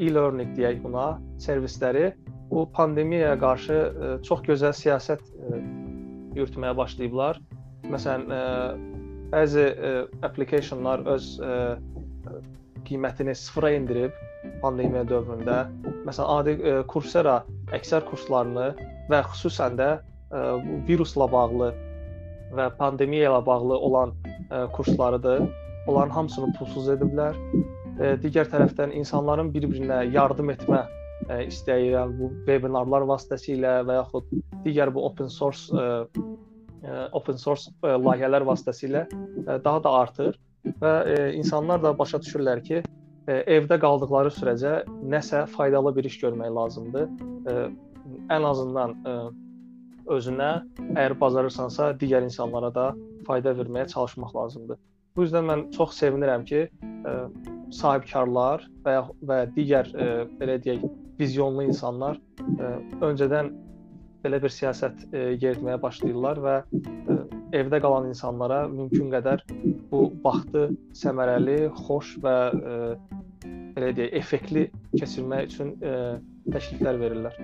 e-learning 0.00 0.54
deyək 0.56 0.78
buna, 0.80 1.10
servisləri 1.40 2.10
bu 2.50 2.64
pandemiyaya 2.76 3.36
qarşı 3.40 3.78
ə, 3.78 4.12
çox 4.26 4.44
gözəl 4.46 4.74
siyasət 4.76 5.24
ə, 5.24 5.60
yürütməyə 6.38 6.76
başlayıblar. 6.78 7.40
Məsələn, 7.88 8.26
ə, 8.32 8.42
bəzi 9.32 9.66
ə, 9.68 9.92
applicationlar 10.26 11.04
öz 11.14 11.34
ə, 11.44 11.52
qiymətini 12.88 13.34
sıfıra 13.36 13.70
endirib 13.76 14.16
pandemiya 14.62 15.04
dövründə. 15.08 15.58
Məsələn, 16.06 16.28
adi 16.38 16.54
ə, 16.56 16.74
e, 16.80 16.82
Coursera 16.90 17.38
əksər 17.76 18.06
kurslarını 18.08 18.68
və 19.10 19.22
xüsusən 19.32 19.78
də 19.78 19.88
ə, 19.98 20.02
e, 20.30 20.42
virusla 20.88 21.28
bağlı 21.32 21.72
və 22.56 22.68
pandemiya 22.78 23.32
ilə 23.32 23.40
bağlı 23.46 23.78
olan 23.88 24.14
ə, 24.14 24.28
e, 24.30 24.62
kurslarıdır. 24.76 25.48
Onların 25.88 26.14
hamısını 26.14 26.52
pulsuz 26.58 26.88
ediblər. 26.94 27.36
Ə, 27.98 28.14
digər 28.22 28.48
tərəfdən 28.52 28.94
insanların 29.00 29.52
bir-birinə 29.54 30.04
yardım 30.14 30.54
etmə 30.54 30.84
ə, 31.26 31.40
istəyi, 31.48 31.92
yəni 31.94 32.18
bu 32.18 32.30
vebinarlar 32.46 33.06
vasitəsilə 33.08 33.80
və 33.88 33.98
yaxud 34.02 34.30
digər 34.66 34.92
bu 34.94 35.04
open 35.08 35.32
source 35.32 35.72
ə, 35.74 36.04
ə, 36.84 37.08
open 37.18 37.40
source 37.40 37.72
ə, 37.82 37.96
layihələr 37.98 38.46
vasitəsilə 38.48 39.06
ə, 39.08 39.58
daha 39.64 39.82
da 39.82 39.96
artır 40.04 40.38
və 40.82 40.94
ə, 41.02 41.18
insanlar 41.38 41.82
da 41.82 41.96
başa 41.96 42.22
düşürlər 42.22 42.62
ki, 42.66 42.82
evdə 43.28 43.76
qaldıqları 43.82 44.30
sürəcə 44.32 44.72
nəsə 45.12 45.44
faydalı 45.52 45.94
bir 45.96 46.06
iş 46.08 46.16
görmək 46.22 46.52
lazımdır. 46.54 47.08
Ən 48.32 48.46
azından 48.48 48.94
özünə, 50.08 50.50
əgər 50.94 51.16
bacarırsansa, 51.20 51.90
digər 52.00 52.24
insanlara 52.24 52.70
da 52.74 52.86
fayda 53.26 53.52
verməyə 53.58 53.88
çalışmaq 53.92 54.32
lazımdır. 54.36 54.78
Bu 55.16 55.26
yüzden 55.26 55.44
mən 55.50 55.66
çox 55.76 55.96
sevinirəm 55.98 56.46
ki, 56.48 56.62
sahibkarlar 57.74 58.64
və 58.86 58.96
və 59.28 59.38
digər 59.56 59.90
belə 60.40 60.56
deyək, 60.64 60.86
vizyonlu 61.18 61.66
insanlar 61.68 62.18
öncədən 63.02 63.52
belə 64.24 64.40
bir 64.42 64.52
siyasət 64.52 65.04
yeritməyə 65.14 65.78
başlayırlar 65.82 66.40
və 66.42 66.56
evdə 67.58 67.80
qalan 67.80 68.08
insanlara 68.10 68.64
mümkün 68.68 69.12
qədər 69.14 69.44
bu 69.92 70.08
vaxtı 70.24 70.68
səmərəli, 70.98 71.60
xoş 71.86 72.16
və 72.24 72.36
belə 73.78 73.94
deyək, 73.96 74.14
effektli 74.18 74.66
keçirmək 74.96 75.50
üçün 75.50 75.72
ə, 75.78 75.90
e, 75.90 76.52
təkliflər 76.54 77.00
verirlər. 77.02 77.40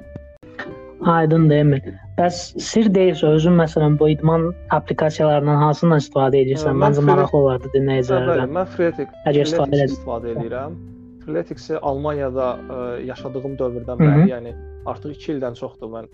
Aydındır 1.10 1.60
Emil. 1.60 1.88
Bəs 2.16 2.40
sir 2.62 2.88
deyilsə 2.94 3.34
özün 3.36 3.58
məsələn 3.58 3.98
bu 4.00 4.08
idman 4.14 4.48
applikasiyalarından 4.72 5.60
hansından 5.60 6.00
istifadə 6.00 6.40
edirsən? 6.44 6.78
Məncə 6.80 7.04
maraqlı 7.04 7.40
olardı 7.42 7.72
dinləyicilərə. 7.74 8.48
Mən 8.48 8.70
Freeletics 8.72 9.12
istifadə, 9.44 9.84
istifadə 9.90 10.32
edirəm. 10.36 10.78
Freeletics-i 11.24 11.80
Almaniyada 11.80 12.48
ə, 12.54 12.78
e, 13.00 13.06
yaşadığım 13.08 13.56
dövrdən 13.60 14.00
bəri, 14.00 14.28
yəni 14.30 14.54
artıq 14.90 15.16
2 15.16 15.32
ildən 15.36 15.58
çoxdur 15.60 15.92
mən 15.96 16.10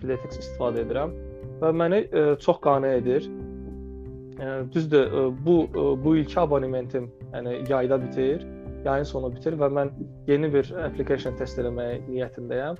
Freeletics 0.00 0.42
istifadə 0.42 0.84
edirəm 0.84 1.14
və 1.62 1.72
məni 1.82 2.02
ə, 2.04 2.08
e, 2.10 2.36
çox 2.42 2.60
qane 2.64 2.96
edir. 2.98 3.30
Ə, 4.36 4.50
düzdür, 4.74 5.06
ə, 5.06 5.24
bu 5.46 5.62
ə, 5.70 5.88
bu 6.02 6.16
ilk 6.20 6.36
abonementim 6.42 7.08
yəni 7.32 7.62
yayda 7.70 8.02
bitir 8.02 8.44
yayın 8.86 9.08
sonu 9.08 9.30
bitir 9.34 9.56
və 9.58 9.68
mən 9.72 9.90
yeni 10.28 10.50
bir 10.52 10.68
application 10.84 11.36
test 11.38 11.58
eləməyə 11.62 11.98
niyyətindəyəm. 12.06 12.78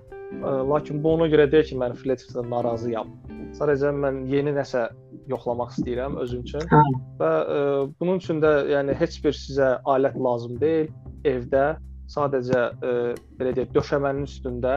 Lakin 0.71 1.03
bu 1.03 1.15
ona 1.17 1.29
görə 1.31 1.47
deyil 1.51 1.69
ki, 1.71 1.79
mən 1.81 1.97
Fletcherdən 1.99 2.49
narazıyam. 2.51 3.13
Sadəcə 3.57 3.93
mən 3.95 4.25
yeni 4.31 4.55
nəsə 4.57 4.87
yoxlamaq 5.31 5.73
istəyirəm 5.75 6.19
özüm 6.23 6.45
üçün. 6.47 6.67
Hə. 6.71 6.83
Və 7.21 7.33
ə, 7.57 7.61
bunun 8.01 8.23
üçün 8.23 8.43
də 8.43 8.53
yəni 8.75 8.97
heç 9.01 9.19
bir 9.25 9.37
sizə 9.39 9.77
alət 9.95 10.19
lazım 10.29 10.59
deyil. 10.63 10.91
Evdə 11.27 11.67
sadəcə 12.13 12.63
ə, 12.71 12.97
belə 13.39 13.55
deyək, 13.57 13.73
döşəmənin 13.75 14.27
üstündə 14.29 14.77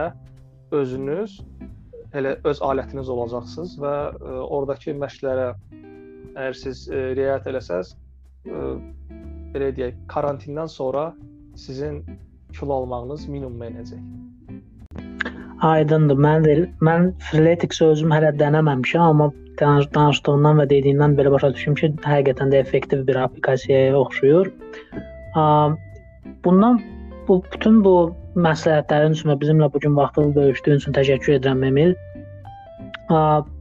özünüz 0.74 1.38
elə 2.18 2.36
öz 2.46 2.62
alətiniz 2.66 3.10
olacaqsınız 3.12 3.76
və 3.82 3.94
ə, 4.10 4.38
oradakı 4.46 4.94
məşqlərə 4.98 5.50
əgər 6.34 6.58
siz 6.58 6.86
ə, 6.90 7.10
riayət 7.18 7.50
eləsəz, 7.52 7.94
ə, 8.50 8.64
belə 9.54 9.70
deyək, 9.76 10.00
karantindən 10.10 10.70
sonra 10.70 11.10
sizin 11.58 12.02
kilo 12.56 12.80
almağınız 12.80 13.28
minimuma 13.28 13.70
enəcək. 13.70 14.02
Aydındır. 15.60 16.16
Mən 16.24 16.46
də 16.46 16.54
mən 16.80 17.10
Freeletics 17.28 17.82
özüm 17.84 18.14
hələ 18.14 18.32
denəməmişəm, 18.40 19.02
amma 19.12 19.28
danışdığından 19.60 20.62
və 20.62 20.66
dediyindən 20.70 21.16
belə 21.18 21.34
başa 21.34 21.52
düşdüm 21.54 21.76
ki, 21.80 21.92
həqiqətən 22.06 22.52
də 22.54 22.62
effektiv 22.64 23.04
bir 23.06 23.20
applikasiyaya 23.26 23.98
oxşuyur. 23.98 24.52
Bundan 26.44 26.80
bu 27.28 27.42
bütün 27.52 27.82
bu 27.84 27.96
məsləhətlərin 28.36 29.16
üçün 29.16 29.32
və 29.32 29.36
bizimlə 29.42 29.68
bu 29.74 29.80
gün 29.82 29.96
vaxtını 29.98 30.34
bölüşdüyün 30.36 30.80
üçün 30.82 30.96
təşəkkür 30.96 31.36
edirəm 31.38 31.66
Emil. 31.66 31.92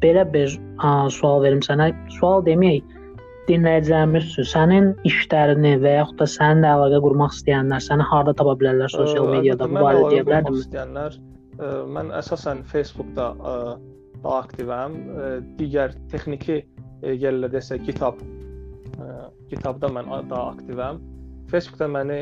Belə 0.03 0.23
bir 0.33 0.53
sual 1.15 1.43
verim 1.43 1.61
sənə. 1.65 1.89
Sual 2.19 2.43
deməyək, 2.45 2.83
dinləyicilərimiz 3.49 4.27
üçün 4.29 4.49
sənin 4.51 4.89
işlərini 5.09 5.73
və 5.81 5.95
yaxud 5.95 6.19
da 6.21 6.27
səninlə 6.29 6.73
əlaqə 6.77 6.99
qurmaq 7.05 7.33
istəyənlər 7.33 7.81
səni 7.81 8.05
harda 8.11 8.35
tapa 8.37 8.53
bilərlər 8.61 8.93
sosial 8.93 9.25
mediada? 9.31 9.65
Bu 9.65 9.81
barədə 9.81 10.11
deyə 10.13 10.27
bilərdinmi? 10.27 10.65
İstəyənlər 10.67 11.17
mən 11.97 12.13
əsasən 12.21 12.61
Facebookda 12.69 13.31
da 13.39 14.35
aktivəm. 14.37 14.99
Digər 15.57 15.97
texniki 16.13 16.61
yerlərdə 17.01 17.63
isə 17.63 17.81
GitHub 17.81 18.21
GitHubda 19.49 19.89
mən 19.97 20.13
da 20.29 20.45
aktivəm. 20.53 21.01
Facebookda 21.51 21.87
məni 21.89 22.19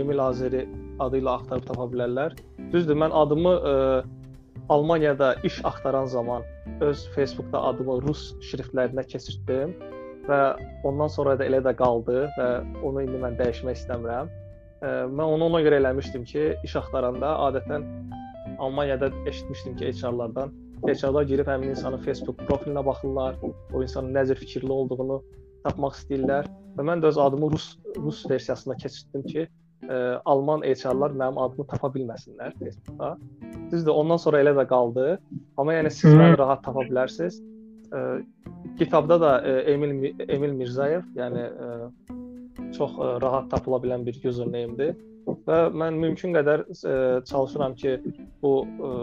Emil 0.00 0.20
Azeri 0.22 0.62
adı 1.02 1.20
ilə 1.22 1.34
axtarıb 1.38 1.66
tapa 1.66 1.86
bilərlər. 1.92 2.36
Düzdür, 2.72 2.98
mən 2.98 3.14
adımı 3.14 3.54
Almaniyada 4.68 5.34
iş 5.44 5.64
axtaran 5.64 6.04
zaman 6.04 6.42
öz 6.80 7.08
Facebookda 7.14 7.62
adımı 7.70 8.02
rus 8.04 8.34
şriftlərinə 8.50 9.06
keçirtdim 9.08 9.72
və 10.28 10.40
ondan 10.84 11.08
sonra 11.08 11.38
da 11.40 11.46
elə 11.48 11.62
də 11.64 11.72
qaldı 11.78 12.26
və 12.36 12.48
onu 12.84 13.06
indi 13.06 13.20
mən 13.22 13.38
dəyişmək 13.40 13.80
istəmirəm. 13.80 14.28
Mən 14.84 15.24
onu 15.24 15.48
ona 15.48 15.62
görə 15.64 15.80
eləmişdim 15.80 16.26
ki, 16.28 16.44
iş 16.64 16.76
axtaranda 16.82 17.32
adətən 17.48 17.86
Almaniyada 18.58 19.10
eşitmişdim 19.26 19.76
ki, 19.76 19.92
HR-lardan 19.96 20.52
HR-lar 20.84 21.24
girib 21.26 21.48
həmin 21.50 21.72
insanın 21.74 21.98
Facebook 22.04 22.38
profilinə 22.46 22.84
baxırlar, 22.86 23.34
o 23.74 23.82
insanın 23.82 24.14
nə 24.14 24.26
cür 24.28 24.38
fikirli 24.38 24.72
olduğunu 24.72 25.22
tapmaq 25.64 25.96
istəyirlər 25.98 26.48
və 26.76 26.86
mən 26.86 27.02
də 27.02 27.10
öz 27.10 27.18
adımı 27.24 27.50
rus 27.54 27.68
rus 27.96 28.22
versiyasına 28.30 28.76
keçirtdim 28.82 29.24
ki, 29.32 29.46
ə, 29.86 29.98
alman 30.24 30.64
HR-lar 30.66 31.14
mənim 31.16 31.40
adımı 31.42 31.66
tapa 31.72 31.90
bilməsinlər 31.94 32.54
Facebookda. 32.60 33.16
Düzdür, 33.72 33.92
ondan 33.92 34.20
sonra 34.22 34.42
elə 34.42 34.54
də 34.58 34.66
qaldı. 34.70 35.08
Amma 35.58 35.76
yəni 35.78 35.92
siz 35.94 36.14
məni 36.14 36.38
rahat 36.38 36.62
tapa 36.66 36.86
bilərsiniz. 36.88 37.40
Ə, 37.90 38.04
kitabda 38.78 39.20
da 39.22 39.34
ə, 39.42 39.58
Emil 39.74 40.14
Emil 40.28 40.56
Mirzayev, 40.60 41.04
yəni 41.18 41.44
ə, 41.48 41.74
çox 42.76 42.96
ə, 42.96 43.12
rahat 43.24 43.50
tapıla 43.52 43.82
bilən 43.84 44.06
bir 44.06 44.18
username-dir 44.22 44.96
və 45.48 45.58
mən 45.76 45.98
mümkün 46.00 46.36
qədər 46.36 46.64
ə, 46.68 46.96
çalışıram 47.28 47.74
ki, 47.80 47.98
bu 48.42 48.54
ə, 48.64 48.94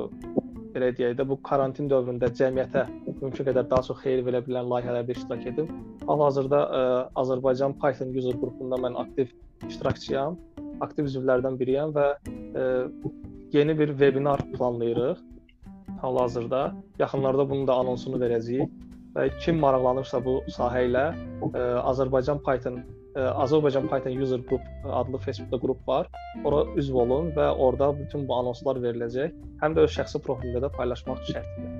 belə 0.75 0.91
deyək 0.97 1.15
də 1.19 1.25
bu 1.27 1.37
karantin 1.47 1.87
dövründə 1.91 2.29
cəmiyyətə 2.39 2.83
mümkün 3.21 3.47
qədər 3.47 3.67
daha 3.71 3.85
çox 3.87 4.01
xeyir 4.03 4.23
verə 4.27 4.41
bilən 4.45 4.67
layihələrdə 4.71 5.15
iştirak 5.15 5.45
edim. 5.51 5.69
Hal-hazırda 6.09 6.59
ə, 6.79 6.81
Azərbaycan 7.21 7.77
Python 7.81 8.11
user 8.15 8.35
qrupunda 8.41 8.79
mən 8.83 8.97
aktiv 8.99 9.31
iştirakçıyam, 9.69 10.35
aktiv 10.85 11.07
üzvlərdən 11.11 11.55
biriyəm 11.61 11.95
və 11.95 12.09
ə, 12.15 12.65
yeni 13.55 13.77
bir 13.79 13.95
webinar 14.01 14.43
planlayırıq. 14.55 15.23
Hal-hazırda 16.01 16.65
yaxınlarda 16.99 17.47
bunun 17.49 17.67
da 17.69 17.79
anonsunu 17.81 18.19
verəcəyik 18.19 18.71
və 19.15 19.29
kim 19.39 19.61
maraqlanırsa 19.63 20.19
bu 20.25 20.41
sahə 20.51 20.83
ilə 20.89 21.07
ə, 21.15 21.65
Azərbaycan 21.93 22.43
Python 22.43 22.83
Azərbaycan 23.15 23.87
Python 23.87 24.21
User 24.21 24.39
Group 24.49 24.61
adlı 24.91 25.17
Facebookda 25.17 25.59
qrup 25.59 25.87
var. 25.87 26.07
Ora 26.43 26.65
üzv 26.75 26.95
olun 26.95 27.31
və 27.37 27.47
orada 27.67 27.93
bütün 27.99 28.27
bu 28.27 28.35
anonslar 28.35 28.79
veriləcək. 28.83 29.31
Həm 29.61 29.75
də 29.77 29.85
öz 29.87 29.93
şəxsi 29.95 30.19
profilində 30.25 30.65
də 30.65 30.71
paylaşmaq 30.75 31.21
şərtilə. 31.29 31.71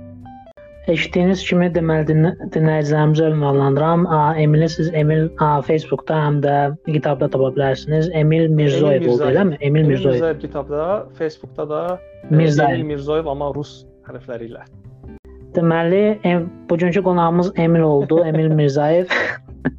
Eşitdiyiniz 0.93 1.41
kimi 1.47 1.67
deməli 1.73 2.05
dinləyicilərimizə 2.53 3.31
ünvanlandıram. 3.33 4.05
Emili 4.37 4.69
siz 4.69 4.91
Emil 4.93 5.27
Facebookda 5.67 6.19
həm 6.27 6.39
də 6.45 6.55
kitabda 6.85 7.29
tapa 7.33 7.49
bilərsiniz. 7.57 8.11
Emil 8.13 8.47
Mirzoyev 8.53 9.01
Emil 9.01 9.13
oldu, 9.15 9.29
eləmi? 9.31 9.57
Emil 9.61 9.89
Mirzoyev. 9.89 10.19
Mirzoyev 10.19 10.39
kitabda, 10.43 10.83
Facebookda 11.17 11.69
da 11.69 11.81
Mirzoyev. 12.29 12.77
Emil 12.77 12.93
Mirzoyev 12.93 13.31
amma 13.33 13.49
rus 13.57 13.81
hərfləri 14.07 14.51
ilə. 14.51 14.61
Deməli, 15.57 16.03
bugünkü 16.69 17.01
qonağımız 17.03 17.51
Emil 17.65 17.81
oldu, 17.89 18.21
Emil 18.29 18.53
Mirzayev. 18.53 19.09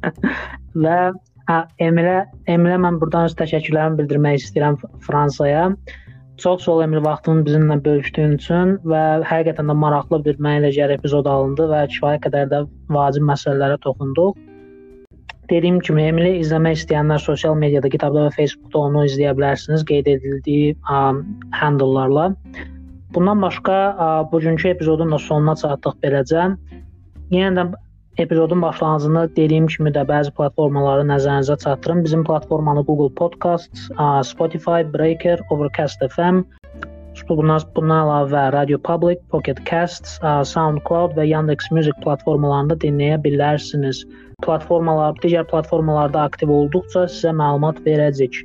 və 0.83 0.99
Hə, 1.47 1.61
Emilə, 1.79 2.25
Emilə 2.51 2.75
mən 2.83 2.97
burdan 2.99 3.29
öz 3.29 3.33
təşəkkürlərimi 3.39 4.01
bildirmək 4.01 4.41
istəyirəm 4.41 4.75
Fransaya. 5.05 5.69
Çox 6.43 6.65
sağ 6.65 6.73
ol 6.73 6.81
Emil 6.83 6.99
vaxtını 7.05 7.45
bizimlə 7.47 7.77
bölüşdüyün 7.85 8.33
üçün 8.35 8.73
və 8.91 9.03
həqiqətən 9.29 9.71
də 9.71 9.75
maraqlı 9.83 10.19
bir 10.25 10.35
gəlir 10.43 10.93
epizod 10.97 11.25
alındı 11.25 11.69
və 11.71 11.85
kifayət 11.93 12.25
qədər 12.27 12.51
də 12.51 12.59
vacib 12.91 13.23
məsələlərə 13.31 13.79
toxunduq. 13.85 14.35
Dediyim 15.47 15.79
kimi 15.79 16.03
Emili 16.09 16.35
izləmək 16.41 16.81
istəyənlər 16.81 17.23
sosial 17.23 17.55
mediada, 17.55 17.87
kitabda 17.89 18.27
və 18.27 18.35
Facebookda 18.35 18.83
onu 18.89 19.05
izləyə 19.07 19.31
bilərsiniz 19.39 19.87
qeyd 19.87 20.11
edildiyi 20.17 20.75
handlelarla. 20.83 22.33
Bundan 23.15 23.41
başqa 23.41 24.27
bugünkü 24.33 24.75
epizodun 24.75 25.15
da 25.15 25.17
sonuna 25.17 25.55
çatdıq 25.55 25.95
beləcə. 26.03 26.49
Yenə 27.31 27.55
də 27.55 27.69
Epizodun 28.17 28.61
başlanğıcında 28.61 29.35
dediyim 29.35 29.67
kimi 29.67 29.91
də 29.93 30.01
bəzi 30.09 30.31
platformaları 30.33 31.03
nəzərinizə 31.05 31.57
çatdırım. 31.63 32.03
Bizim 32.03 32.23
platformanı 32.23 32.81
Google 32.85 33.13
Podcasts, 33.15 33.89
Spotify, 34.23 34.81
Breaker, 34.93 35.39
Overcast 35.49 36.01
FM, 36.15 36.41
bundan, 37.29 37.61
bundan 37.75 37.99
əlavə 38.07 38.51
Radio 38.53 38.77
Public, 38.77 39.21
Pocket 39.29 39.61
Casts, 39.69 40.17
SoundCloud 40.53 41.13
və 41.17 41.27
Yandex 41.29 41.69
Music 41.71 41.93
platformalarında 42.03 42.79
dinləyə 42.81 43.21
bilərsiniz. 43.21 44.05
Platformalar, 44.45 45.13
digər 45.21 45.45
platformalarda 45.49 46.25
aktiv 46.29 46.49
olduqca 46.49 47.05
sizə 47.09 47.33
məlumat 47.37 47.83
verəcəyik. 47.85 48.41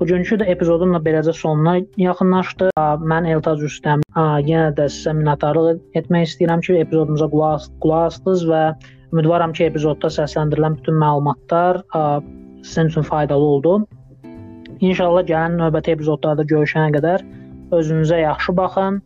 Bugünkü 0.00 0.36
də 0.40 0.46
epizodun 0.52 0.92
da 0.92 1.00
beləcə 1.00 1.32
sonuna 1.36 1.78
yaxınlaşdı. 2.00 2.68
Mən 3.12 3.28
Eltaz 3.32 3.62
Rüstəm. 3.64 4.02
Yenə 4.16 4.74
də 4.76 4.90
sizə 4.92 5.14
minnətdarlıq 5.16 5.98
etmək 6.00 6.26
istəyirəm 6.28 6.64
ki, 6.66 6.76
epizodumuza 6.84 7.28
qulaq, 7.32 7.68
qulaq 7.80 8.10
asdınız 8.10 8.44
və 8.50 8.62
ümidvaram 9.14 9.54
ki, 9.56 9.64
epizodda 9.70 10.10
səsləndirilən 10.18 10.76
bütün 10.80 11.00
məlumatlar 11.00 11.80
sizin 12.62 12.92
üçün 12.92 13.08
faydalı 13.08 13.50
oldu. 13.56 13.76
İnşallah 14.84 15.24
gələn 15.30 15.56
növbəti 15.62 15.96
epizodlarda 15.96 16.44
görüşənə 16.44 16.92
qədər 16.98 17.24
özünüzə 17.72 18.20
yaxşı 18.20 18.56
baxın. 18.56 19.00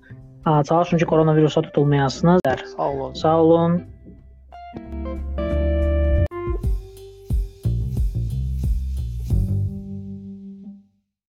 Çalışın 0.69 0.99
ki, 0.99 1.05
koronavirusa 1.05 1.63
tutulmayasınız. 1.63 2.41
Sağ 2.77 2.91
olun. 2.91 3.15
Sağ 3.15 3.43
olun. 3.43 3.83